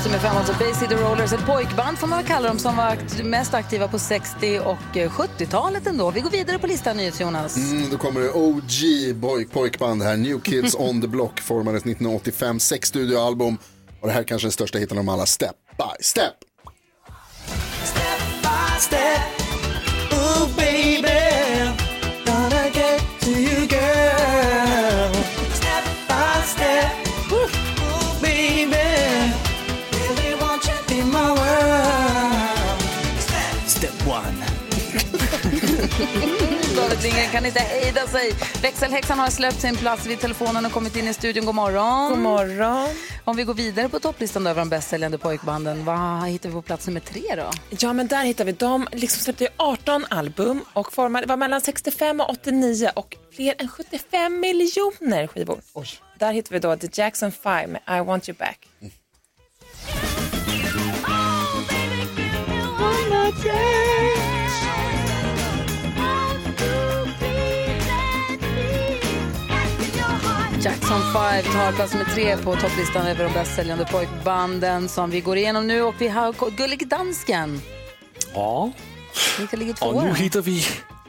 [0.05, 2.83] Nummer fem, alltså Bay City Rollers, ett pojkband får man väl kalla dem som var
[2.85, 6.11] akt- mest aktiva på 60 och eh, 70-talet ändå.
[6.11, 7.57] Vi går vidare på listan, NyhetsJonas.
[7.57, 10.17] Mm, då kommer det OG boy, pojkband här.
[10.17, 12.59] New Kids on the Block formades 1985.
[12.59, 13.57] Sex studioalbum.
[14.01, 15.25] Och det här är kanske den största hitten av dem alla.
[15.25, 16.33] Step by step.
[18.79, 19.21] Step,
[20.11, 21.30] ooh baby,
[36.75, 38.31] David Lindgren kan inte hejda sig.
[38.61, 41.45] Växelhäxan har släppt sin plats vid telefonen och kommit in i studion.
[41.45, 42.09] God morgon.
[42.09, 42.89] God morgon.
[43.23, 46.61] Om vi går vidare på topplistan över de bäst säljande pojkbanden, vad hittar vi på
[46.61, 47.51] plats nummer tre då?
[47.69, 48.87] Ja, men där hittar vi dem.
[48.91, 53.67] Liksom släppte ju 18 album och formade, var mellan 65 och 89 och fler än
[53.67, 55.59] 75 miljoner skivor.
[56.19, 58.67] Där hittar vi då The Jackson 5 med I want you back.
[70.63, 75.21] Jackson 5 tar plats nummer tre på topplistan över de bäst säljande pojkbanden som vi
[75.21, 75.81] går igenom nu.
[75.81, 77.61] Och vi har Gullig Dansken.
[78.33, 78.71] Ja,
[79.39, 80.65] Vilka ligger tvåa och nu hittar vi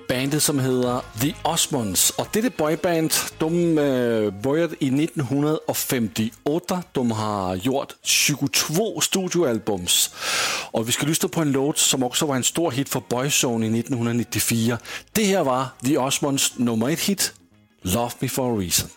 [0.09, 2.11] bandet som heter The Osmonds.
[2.11, 6.82] Och detta boyband, de äh, började i 1958.
[6.92, 10.14] De har gjort 22 studioalbums.
[10.70, 13.66] Och vi ska lyssna på en låt som också var en stor hit för Boyzone
[13.66, 14.78] i 1994.
[15.12, 17.32] Det här var The Osmonds nummer ett hit,
[17.82, 18.88] Love Me For A Reason.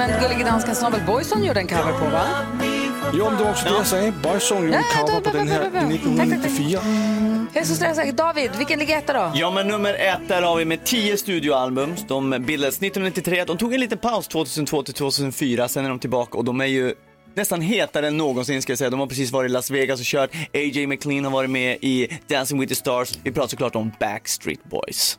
[0.00, 2.22] Men Gullig Dansken som väl Boyzone gjorde en cover på, va?
[3.14, 4.12] Jo, men det var också det jag sa.
[4.22, 5.90] Boyzone gjorde Ja, cover på den här bra, bra, bra.
[5.92, 6.80] i 1994.
[7.52, 8.14] Jag är så stressad.
[8.14, 9.32] David, vilken ligger etta då?
[9.34, 11.94] Ja, men nummer ett där har vi med 10 studioalbum.
[12.08, 13.44] De bildades 1993.
[13.44, 15.68] De tog en liten paus 2002 till 2004.
[15.68, 16.94] Sen är de tillbaka och de är ju
[17.34, 18.90] nästan hetare än någonsin ska jag säga.
[18.90, 20.30] De har precis varit i Las Vegas och kört.
[20.54, 23.18] AJ McLean har varit med i Dancing with the Stars.
[23.24, 25.18] Vi pratar såklart om Backstreet Boys.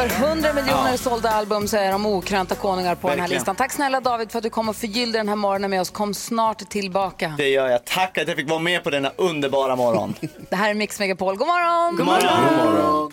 [0.00, 0.96] Över 100 miljoner Ja.
[0.98, 3.40] sålda album så är de okrönta konungar på den här Verkligen.
[3.40, 3.56] listan.
[3.56, 5.90] Tack snälla David för att du kom och förgyllde den här morgonen med oss.
[5.90, 7.34] Kom snart tillbaka.
[7.38, 7.84] Det gör jag.
[7.84, 10.14] Tack att jag fick vara med på denna underbara morgon.
[10.50, 11.36] Det här är Mix Megapol.
[11.36, 11.96] God morgon!
[11.96, 12.58] God morgon!
[12.58, 13.12] God morgon.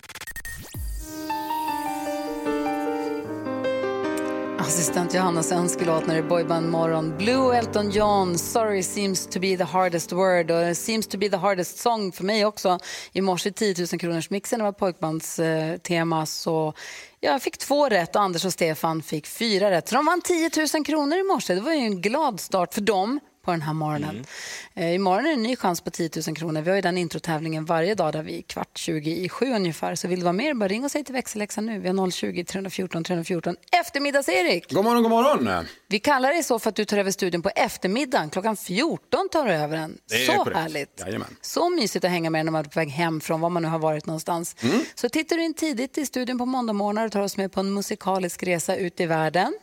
[4.66, 7.18] Assistent Johannas önskelåt när det är boyband morgon.
[7.18, 11.38] Blue Elton John, Sorry seems to be the hardest word och seems to be the
[11.38, 12.80] hardest song för mig också.
[13.12, 16.74] I morse 10 000 kronors mixen, det var pojkbandstema eh, så
[17.20, 19.88] jag fick två rätt och Anders och Stefan fick fyra rätt.
[19.88, 21.56] Så de vann 10 000 kronor i morse.
[21.56, 24.26] Det var ju en glad start för dem på den här morgonen.
[24.74, 26.62] Eh, imorgon är det en ny chans på 10 000 kronor.
[26.62, 29.96] Vi har ju den introtävlingen varje dag där vi är kvart 20 i sju ungefär.
[29.96, 31.80] Så vill du vara med, bara ring och säg till växelläxan nu.
[31.80, 33.56] Vi har 020 314 314.
[33.72, 34.74] Eftermiddags-Erik!
[34.74, 35.66] God morgon, god morgon.
[35.88, 38.30] Vi kallar dig så för att du tar över studion på eftermiddagen.
[38.30, 39.98] Klockan 14 tar du över den.
[40.10, 40.58] Det är Så korrekt.
[40.60, 41.00] härligt.
[41.06, 41.36] Jajamän.
[41.42, 43.70] Så mysigt att hänga med när man är på väg hem från var man nu
[43.70, 44.56] har varit någonstans.
[44.64, 44.80] Mm.
[44.96, 47.74] Så tittar du in tidigt i studion på måndagmorgnar och tar oss med på en
[47.74, 49.54] musikalisk resa ut i världen.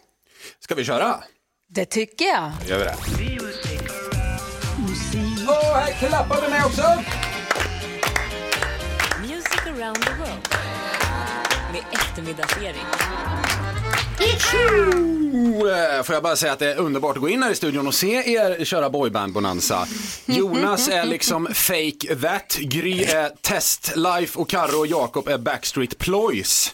[0.61, 1.21] Ska vi köra?
[1.69, 2.51] Det tycker jag.
[2.65, 3.72] Då gör vi det.
[5.73, 6.83] Och här klappar vi med också.
[9.21, 10.49] Music around the world
[11.73, 12.83] med eftermiddagsserie.
[16.05, 17.95] Får jag bara säga att det är underbart att gå in här i studion och
[17.95, 19.87] se er köra boyband bonanza.
[20.27, 25.99] Jonas är liksom fake that, Gry är test life och Karro och Jakob är backstreet
[25.99, 26.73] ploys.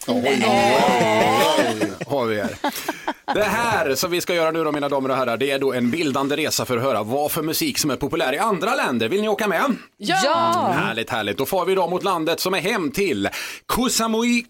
[2.07, 2.57] Har vi er.
[3.33, 5.73] Det här som vi ska göra nu då mina damer och herrar, det är då
[5.73, 9.09] en bildande resa för att höra vad för musik som är populär i andra länder.
[9.09, 9.75] Vill ni åka med?
[9.97, 10.73] Ja!
[10.75, 11.37] Härligt, härligt.
[11.37, 13.29] Då får vi då mot landet som är hem till
[13.67, 14.45] Kusamui,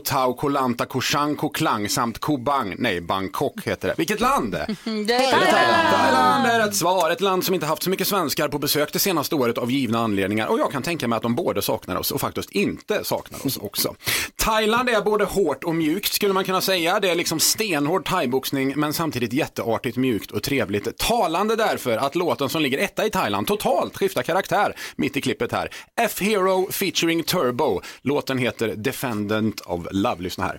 [0.00, 2.74] Kupanyang, Kushang, Kupipi, Kotao, Kolanta, Kushang, Koklang samt Kubang.
[2.78, 3.94] Nej, Bangkok heter det.
[3.98, 4.50] Vilket land?
[5.06, 5.88] Det är Thailand.
[5.94, 7.10] Thailand är ett svar.
[7.10, 9.98] Ett land som inte haft så mycket svenskar på besök det senaste året av givna
[9.98, 10.46] anledningar.
[10.46, 13.56] Och jag kan tänka mig att de både saknar oss och faktiskt inte saknar oss
[13.56, 13.94] också.
[14.36, 17.00] Thailand är både hårt och mjukt skulle man kunna säga.
[17.00, 20.98] Det är liksom stenhård thaiboxning men samtidigt jätteartigt mjukt och trevligt.
[20.98, 25.52] Talande därför att låten som ligger etta i Thailand totalt skiftar karaktär mitt i klippet
[25.52, 25.70] här.
[26.00, 27.80] F-Hero featuring Turbo.
[28.02, 30.20] Låten heter Defendant of Love.
[30.20, 30.58] Lyssna här.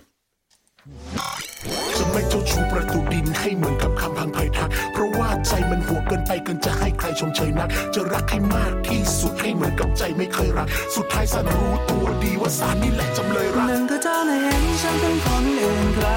[1.96, 16.08] จะไม่เจ้าชู้ประตูดินให้เหมือนกับคำพังไผ่ทัก เพราะว่าใจมันหัวเกินไปเกินจะให้ใครชมเชยนัก จะรักให้มากที่สุดให้เหมือนกับใจไม่เคยรัก สุดท้ายสันรู้ตัวดีว่าสารนี่แหละจำเลยรักหนึ่งคือเธอน่ะเห็นฉันเป็นคนอื่นไกล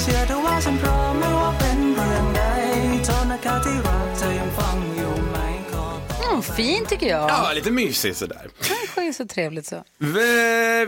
[0.00, 2.42] เชื่อเธอว่าฉันพร้อมไม่ว่าเป็นเรื่องใด
[3.04, 5.36] โทษนะคะที่รักเธอยังฟังอยู่ไหม
[5.70, 5.86] ขอ
[6.22, 7.26] Mm, fin tycker jag.
[7.32, 8.44] Ja, lite mysigt sådär.
[8.96, 9.84] Är så trevligt så.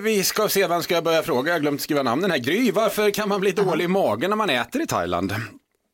[0.00, 1.48] Vi, ska se, vem ska jag börja fråga?
[1.48, 2.38] Jag har glömt skriva namnen här.
[2.38, 5.34] Gry, varför kan man bli dålig i magen när man äter i Thailand?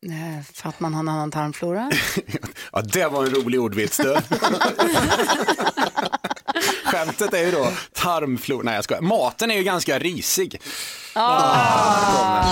[0.04, 1.90] Eh, För att man har en annan tarmflora.
[2.72, 4.16] Ja, det var en rolig ordvits du.
[6.84, 8.62] Skämtet är ju då tarmflora.
[8.64, 9.02] Nej, jag skojar.
[9.02, 10.60] Maten är ju ganska risig.
[11.14, 12.44] Ah.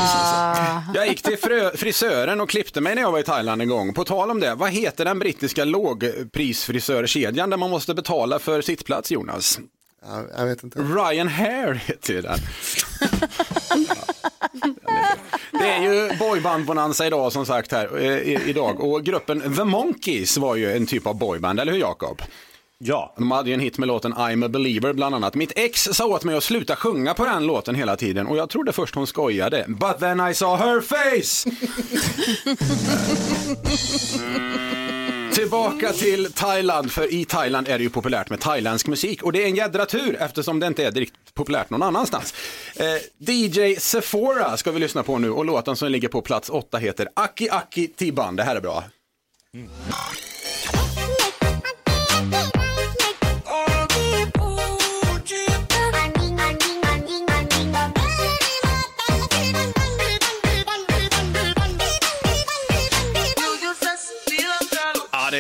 [0.94, 1.36] Jag gick till
[1.74, 3.94] frisören och klippte mig när jag var i Thailand en gång.
[3.94, 9.10] På tal om det, vad heter den brittiska lågprisfrisörkedjan där man måste betala för sittplats,
[9.10, 9.58] Jonas?
[10.36, 10.78] jag vet inte.
[10.78, 12.38] Ryan Hair heter den.
[15.52, 18.80] Det är ju boyband-bonanza idag som sagt här eh, idag.
[18.80, 22.22] Och gruppen The Monkeys var ju en typ av boyband, eller hur Jakob?
[22.84, 23.14] Ja.
[23.18, 25.34] De hade ju en hit med låten I'm a believer bland annat.
[25.34, 28.50] Mitt ex sa åt mig att sluta sjunga på den låten hela tiden och jag
[28.50, 29.64] trodde först hon skojade.
[29.68, 31.50] But then I saw her face!
[35.34, 39.42] Tillbaka till Thailand, för i Thailand är det ju populärt med thailändsk musik och det
[39.42, 42.34] är en jädra tur eftersom det inte är direkt populärt någon annanstans.
[42.76, 46.78] Eh, DJ Sephora ska vi lyssna på nu och låten som ligger på plats åtta
[46.78, 48.36] heter Aki Aki Tiban.
[48.36, 48.84] Det här är bra.
[49.54, 49.68] Mm.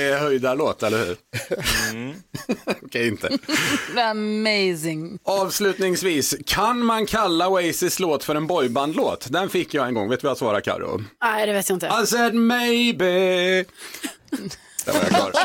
[0.02, 1.16] Är höjda låt, eller hur?
[2.84, 3.38] Okej, inte.
[3.96, 5.18] Amazing.
[5.24, 9.26] Avslutningsvis, kan man kalla Oasis låt för en boybandlåt?
[9.30, 11.04] Den fick jag en gång, vet du vad jag svarar Karo?
[11.22, 11.90] Nej, det vet jag inte.
[12.02, 13.64] I said maybe.
[14.84, 15.32] Där var jag klar.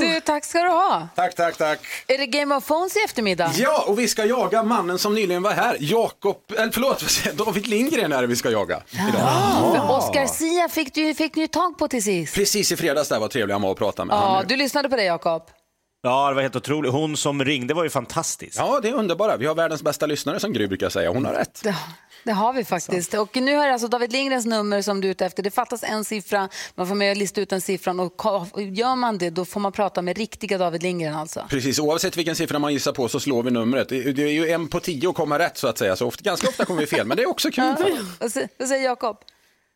[0.00, 1.08] Du, tack ska du ha.
[1.14, 1.80] Tack, tack, tack.
[2.06, 3.52] Är det Game of Phones i eftermiddag?
[3.56, 7.04] Ja, och vi ska jaga mannen som nyligen var här, Jakob, eller förlåt,
[7.34, 9.76] David Lindgren är det vi ska jaga idag.
[9.76, 12.34] För Oscar Sia fick, du, fick ni tag på till sist.
[12.34, 14.16] Precis i fredags där var trevlig han var och pratade med.
[14.16, 15.42] Ja, du lyssnade på det Jakob.
[16.02, 16.92] Ja, det var helt otroligt.
[16.92, 18.58] Hon som ringde var ju fantastisk.
[18.58, 19.36] Ja, det är underbara.
[19.36, 21.10] Vi har världens bästa lyssnare som Gry brukar säga.
[21.10, 21.62] Hon har rätt.
[22.24, 23.14] Det, har vi faktiskt.
[23.14, 25.42] Och nu är det alltså David Lindgrens nummer som du är ute efter.
[25.42, 28.22] Det fattas en siffra, man får med och lista ut den siffran och
[28.56, 31.46] gör man det då får man prata med riktiga David Lindgren alltså.
[31.48, 33.88] Precis, oavsett vilken siffra man gissar på så slår vi numret.
[33.88, 36.48] Det är ju en på tio att komma rätt så att säga, så ofta, ganska
[36.48, 37.74] ofta kommer vi fel, men det är också kul.
[38.58, 39.16] Vad säger Jakob?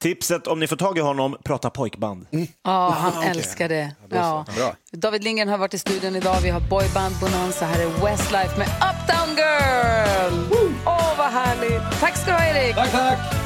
[0.03, 2.27] Tipset om ni får tag i honom, prata pojkband.
[2.65, 3.31] Ja, han okej.
[3.31, 3.95] älskar det.
[4.11, 4.45] Ja.
[4.57, 4.75] Bra.
[4.93, 6.37] David Lindgren har varit i studion idag.
[6.43, 7.67] Vi har boyband Bonanza.
[7.67, 10.69] Här är Westlife med Uptown Girl.
[10.87, 12.01] Åh, vad härligt.
[12.01, 12.75] Tack ska du ha, Erik.
[12.77, 13.46] Tack, tack.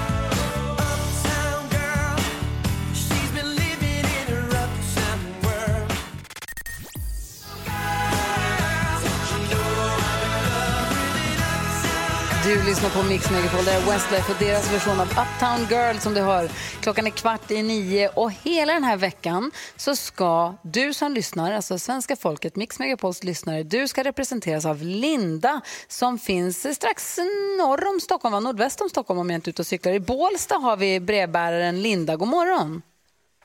[12.50, 16.14] Du lyssnar på Mix Megapol, det är Westlife och deras version av Uptown Girl som
[16.14, 16.48] du hör.
[16.82, 21.52] Klockan är kvart i nio och hela den här veckan så ska du som lyssnar,
[21.52, 27.18] alltså svenska folket, Mix Megapols lyssnare, du ska representeras av Linda som finns strax
[27.58, 28.40] norr om Stockholm, va?
[28.40, 29.92] nordväst om Stockholm om jag inte är ute och cyklar.
[29.92, 32.16] I Bålsta har vi brevbäraren Linda.
[32.16, 32.82] God morgon.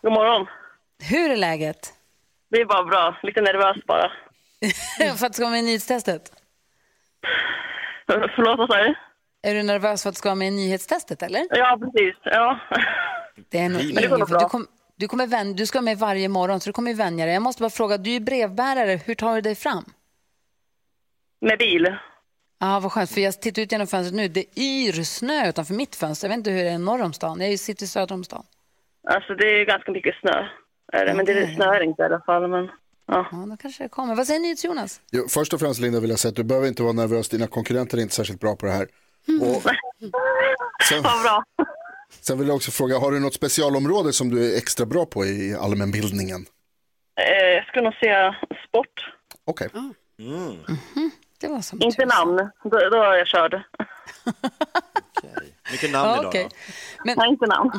[0.02, 0.48] God morgon.
[1.04, 1.94] Hur är läget?
[2.52, 3.18] Det är bara bra.
[3.24, 4.12] Lite nervös bara.
[5.18, 6.32] för att du ska vara med i nyhetstestet?
[8.08, 8.94] Förlåt, vad sa du?
[9.44, 11.48] Är du nervös för att du ska vara med i nyhetstestet eller?
[11.50, 12.16] Ja, precis.
[12.24, 12.60] Ja.
[13.50, 14.50] Det är nog Men det nog för du, bra.
[14.50, 17.34] kom, du, kommer vän, du ska med varje morgon så du kommer vänja dig.
[17.34, 19.86] Jag måste bara fråga, du är ju brevbärare, hur tar du dig fram?
[21.42, 21.96] Med bil.
[22.60, 24.28] Ja, vad skönt, för jag tittar ut genom fönstret nu.
[24.28, 26.28] Det yr snö utanför mitt fönster.
[26.28, 27.42] Jag vet inte hur det är norr om stan.
[27.42, 28.44] Jag sitter söder om stan.
[29.08, 30.48] Alltså, det är ju ganska mycket snö.
[30.94, 32.48] Är det, Men det snöar inte i alla fall.
[32.48, 32.70] Men,
[33.06, 33.28] ja.
[33.32, 34.16] ja, då kanske det kommer.
[34.16, 35.02] Vad säger ni till Jonas?
[35.12, 37.48] Jo, först och främst Linda vill jag säga att du behöver inte vara nervös, dina
[37.48, 38.88] konkurrenter är inte särskilt bra på det här.
[39.42, 39.62] Och
[40.90, 41.44] sen, Vad bra.
[42.22, 45.26] sen vill jag också fråga, har du något specialområde som du är extra bra på
[45.26, 46.46] i allmänbildningen?
[47.20, 48.36] Eh, jag skulle nog säga
[48.68, 49.14] sport.
[49.46, 49.70] Okej.
[51.40, 52.36] Det var som Inte namn.
[52.64, 53.54] Då, då är jag körd.
[55.72, 56.50] Mycket Ja, okej.
[57.06, 57.72] Men, Nej, inte namn.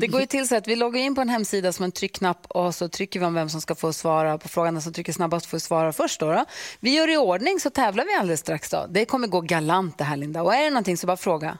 [0.00, 2.46] Det går ju till så att vi loggar in på en hemsida som en tryckknapp
[2.48, 4.74] och så trycker vi om vem som ska få svara på frågan.
[4.74, 6.20] Den som trycker snabbast får svara först.
[6.20, 6.44] Då, då.
[6.80, 8.70] Vi gör i ordning så tävlar vi alldeles strax.
[8.70, 8.86] Då.
[8.90, 10.42] Det kommer gå galant det här Linda.
[10.42, 11.58] Och är det någonting så bara fråga.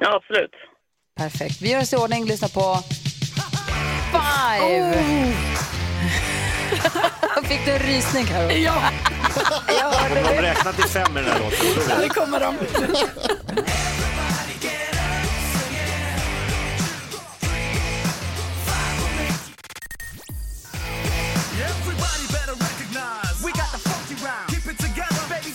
[0.00, 0.50] Ja, absolut.
[1.16, 1.62] Perfekt.
[1.62, 2.24] Vi gör oss i ordning.
[2.24, 2.78] Lyssna på
[4.12, 4.94] Five.
[7.48, 8.50] Fick du en rysning Karo?
[8.50, 8.82] Ja.
[9.68, 10.42] Jag hörde De har det.
[10.42, 11.66] räknat till fem i den här låten.
[11.88, 12.54] Ja, det kommer de.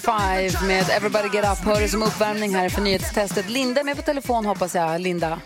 [0.02, 3.50] Five med Everybody Get Up hör du som uppvärmning här för nyhetstestet.
[3.50, 5.02] Linda är med på telefon hoppas jag.
[5.02, 5.40] Linda.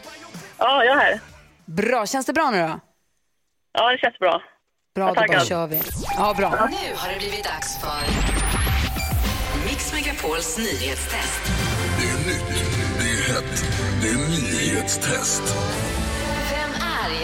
[0.57, 1.19] Ja, jag är här.
[1.65, 2.05] Bra.
[2.05, 2.79] Känns det bra nu då?
[3.73, 4.41] Ja, det känns bra.
[4.95, 5.81] Bra, då bara kör vi.
[6.17, 6.49] Ja, bra.
[6.49, 8.01] Nu har det blivit dags för
[9.69, 11.41] Mix Megapols nyhetstest.
[11.99, 12.65] Det är nytt,
[12.99, 13.65] det är hett,
[14.01, 15.43] det är nyhetstest.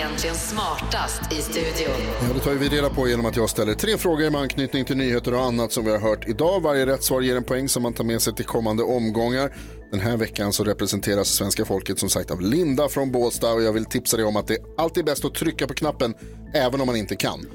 [0.01, 1.95] Egentligen smartast i studion?
[2.21, 4.97] Ja, det tar vi reda på genom att jag ställer tre frågor med anknytning till
[4.97, 6.61] nyheter och annat som vi har hört idag.
[6.61, 9.55] Varje rätt svar ger en poäng som man tar med sig till kommande omgångar.
[9.91, 13.73] Den här veckan så representeras svenska folket som sagt av Linda från Båstad och jag
[13.73, 16.13] vill tipsa dig om att det alltid är bäst att trycka på knappen
[16.53, 17.45] även om man inte kan.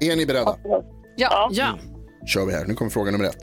[0.00, 0.56] Är ni beredda?
[1.16, 1.48] Ja.
[1.52, 1.78] ja.
[2.26, 2.64] kör vi här.
[2.64, 3.38] Nu kommer fråga nummer ett.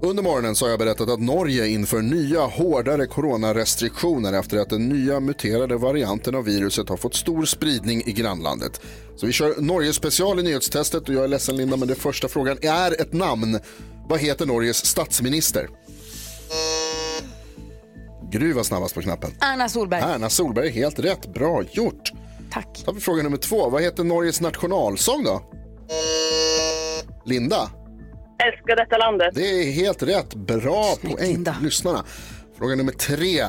[0.00, 4.88] Under morgonen så har jag berättat att Norge inför nya hårdare coronarestriktioner efter att den
[4.88, 8.80] nya muterade varianten av viruset har fått stor spridning i grannlandet.
[9.16, 12.28] Så vi kör Norge special i nyhetstestet och jag är ledsen Linda men den första
[12.28, 13.58] frågan är ett namn.
[14.08, 15.68] Vad heter Norges statsminister?
[18.30, 19.30] Gry var snabbast på knappen.
[19.40, 20.02] Erna Solberg.
[20.02, 21.34] Erna Solberg, helt rätt.
[21.34, 22.12] Bra gjort.
[22.50, 22.82] Tack.
[22.84, 23.70] Då har vi fråga nummer två.
[23.70, 25.42] Vad heter Norges nationalsång då?
[27.24, 27.70] Linda?
[28.38, 29.28] Älskar detta landet.
[29.34, 30.34] Det är helt rätt.
[30.34, 32.04] Bra poäng till lyssnarna.
[32.58, 33.46] Fråga nummer tre.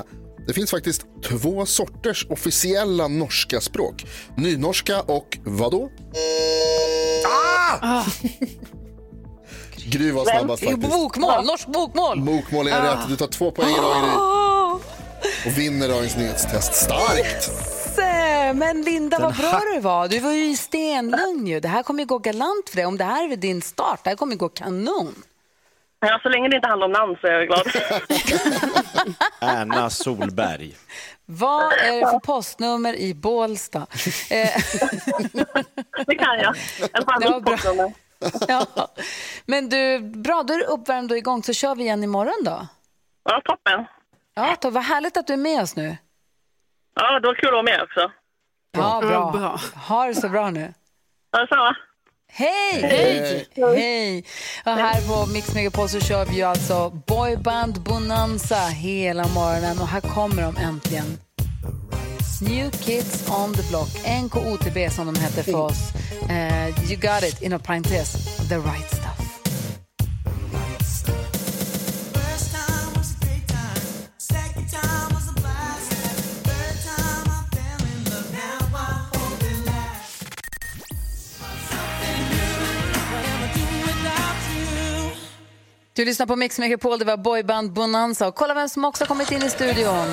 [0.47, 4.05] Det finns faktiskt två sorters officiella norska språk.
[4.37, 5.89] Nynorska och vadå?
[7.81, 8.05] Ah!
[9.85, 10.91] Gry var snabbast faktiskt.
[10.91, 12.21] Bokmål, norsk bokmål.
[12.21, 12.93] Bokmål är Ah.
[12.93, 13.09] rätt.
[13.09, 14.09] Du tar två poäng idag Gry.
[14.09, 14.79] Ah.
[15.45, 16.73] Och vinner dagens nyhetstest.
[16.75, 17.51] Starkt!
[18.53, 20.07] Men Linda, vad bra du var.
[20.07, 21.59] Du var ju i stenlugn ju.
[21.59, 22.85] Det här kommer ju gå galant för dig.
[22.85, 25.15] Om det här är din start, det här kommer ju gå kanon.
[25.99, 27.67] Ja, så länge det inte handlar om namn så är jag glad.
[29.41, 30.75] Erna Solberg.
[31.25, 33.79] Vad är det för postnummer i Bålsta?
[34.29, 34.49] Eh,
[36.07, 36.55] det kan jag.
[37.19, 37.91] Det var bra.
[38.47, 38.87] ja.
[39.45, 42.67] Men du, bra, då är du uppvärmd och igång så kör vi igen imorgon då.
[43.23, 43.85] Ja, toppen.
[44.35, 45.97] Ja, då, vad härligt att du är med oss nu.
[46.97, 48.11] Ja, det var kul att vara med också.
[48.77, 49.59] Ja, bra.
[49.75, 50.73] Ha det så bra nu.
[51.31, 51.75] Ja, detsamma.
[52.31, 52.81] Hej!
[52.81, 53.47] Hej!
[53.55, 54.25] Hej!
[54.65, 59.87] Och här på Mix Megapol så kör vi ju alltså Boyband Bonanza hela morgonen och
[59.87, 61.05] här kommer de äntligen.
[62.41, 63.89] New Kids on the Block,
[64.23, 65.91] NKOTB som de heter för oss.
[66.29, 69.06] Eh, you got it, inom parentes, the right stuff.
[85.97, 88.27] Du lyssnar på Mix Megapol, det var Boyband Bonanza.
[88.27, 90.07] Och kolla vem som också har kommit in i studion.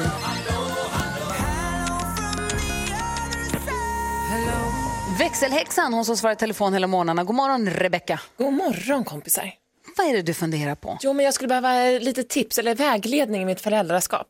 [5.18, 7.24] Växelhäxan, hon som svarar i telefon hela morgnarna.
[7.24, 8.20] God morgon, Rebecka.
[8.38, 9.50] God morgon, kompisar.
[9.96, 10.98] Vad är det du funderar på?
[11.02, 14.26] Jo, men jag skulle behöva lite tips eller vägledning i mitt föräldraskap.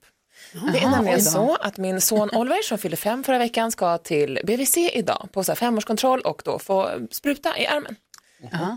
[0.73, 4.41] det är nämligen så att min son Oliver som fyllde fem förra veckan ska till
[4.45, 7.97] BVC idag på så här femårskontroll och då få spruta i armen.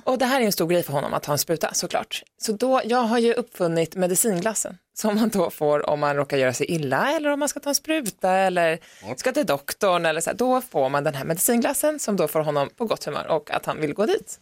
[0.05, 2.23] Och det här är en stor grej för honom att ha en spruta såklart.
[2.37, 6.53] Så då, jag har ju uppfunnit medicinglassen som man då får om man råkar göra
[6.53, 8.79] sig illa eller om man ska ta en spruta eller
[9.15, 10.37] ska till doktorn eller så här.
[10.37, 13.65] Då får man den här medicinglassen som då får honom på gott humör och att
[13.65, 14.39] han vill gå dit.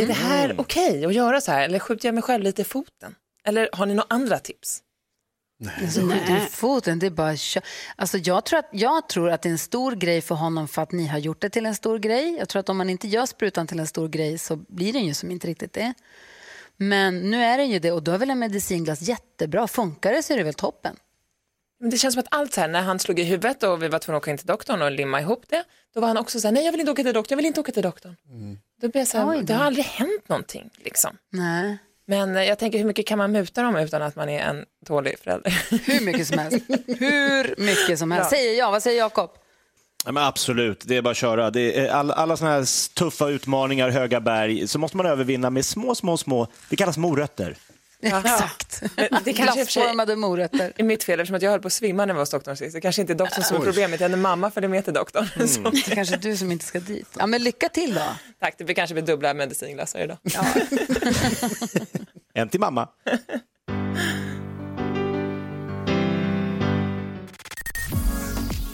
[0.00, 2.64] Är det här okej att göra så här eller skjuter jag mig själv lite i
[2.64, 3.14] foten?
[3.44, 4.82] Eller har ni några andra tips?
[5.64, 7.36] Alltså, skjuter i foten, det är bara
[7.96, 10.82] alltså, jag, tror att, jag tror att det är en stor grej för honom för
[10.82, 12.36] att ni har gjort det till en stor grej.
[12.38, 15.04] Jag tror att om man inte gör sprutan till en stor grej så blir den
[15.04, 15.94] ju som inte riktigt det.
[16.76, 19.68] Men nu är den ju det och då är väl en medicinglass jättebra.
[19.68, 20.96] Funkar det så är det väl toppen.
[21.80, 23.88] Men det känns som att allt så här, när han slog i huvudet och vi
[23.88, 26.40] var tvungna att åka in till doktorn och limma ihop det, då var han också
[26.40, 28.16] så här, nej jag vill inte åka till doktorn, jag vill inte åka till doktorn.
[28.80, 31.16] Då blev jag så här, det har aldrig hänt någonting liksom.
[31.30, 31.78] Nej.
[32.06, 34.64] Men eh, jag tänker hur mycket kan man muta dem utan att man är en
[34.86, 35.62] tålig förälder?
[35.84, 36.66] Hur mycket som helst.
[36.86, 38.30] Hur mycket som helst.
[38.30, 39.30] Säger jag, vad säger Jakob?
[40.04, 41.50] Ja, men absolut, det är bara att köra.
[41.50, 45.64] Det är alla, alla såna här tuffa utmaningar, höga berg, så måste man övervinna med
[45.64, 47.56] små, små, små, det kallas morötter.
[48.06, 48.82] Exakt.
[48.96, 50.72] Men det kanske för Glassformade morötter.
[50.76, 52.56] är mitt fel eftersom att jag höll på att svimma när jag var hos doktorn
[52.56, 52.74] sist.
[52.74, 55.48] Det kanske inte är doktorn som är problemet, jag är mamma följde med till doktorn.
[55.48, 57.08] Så- Det kanske är du som inte ska dit.
[57.18, 58.00] Ja, men lycka till då.
[58.40, 60.16] Tack, det blir kanske blir dubbla medicinglassar idag.
[62.34, 62.88] En till mamma.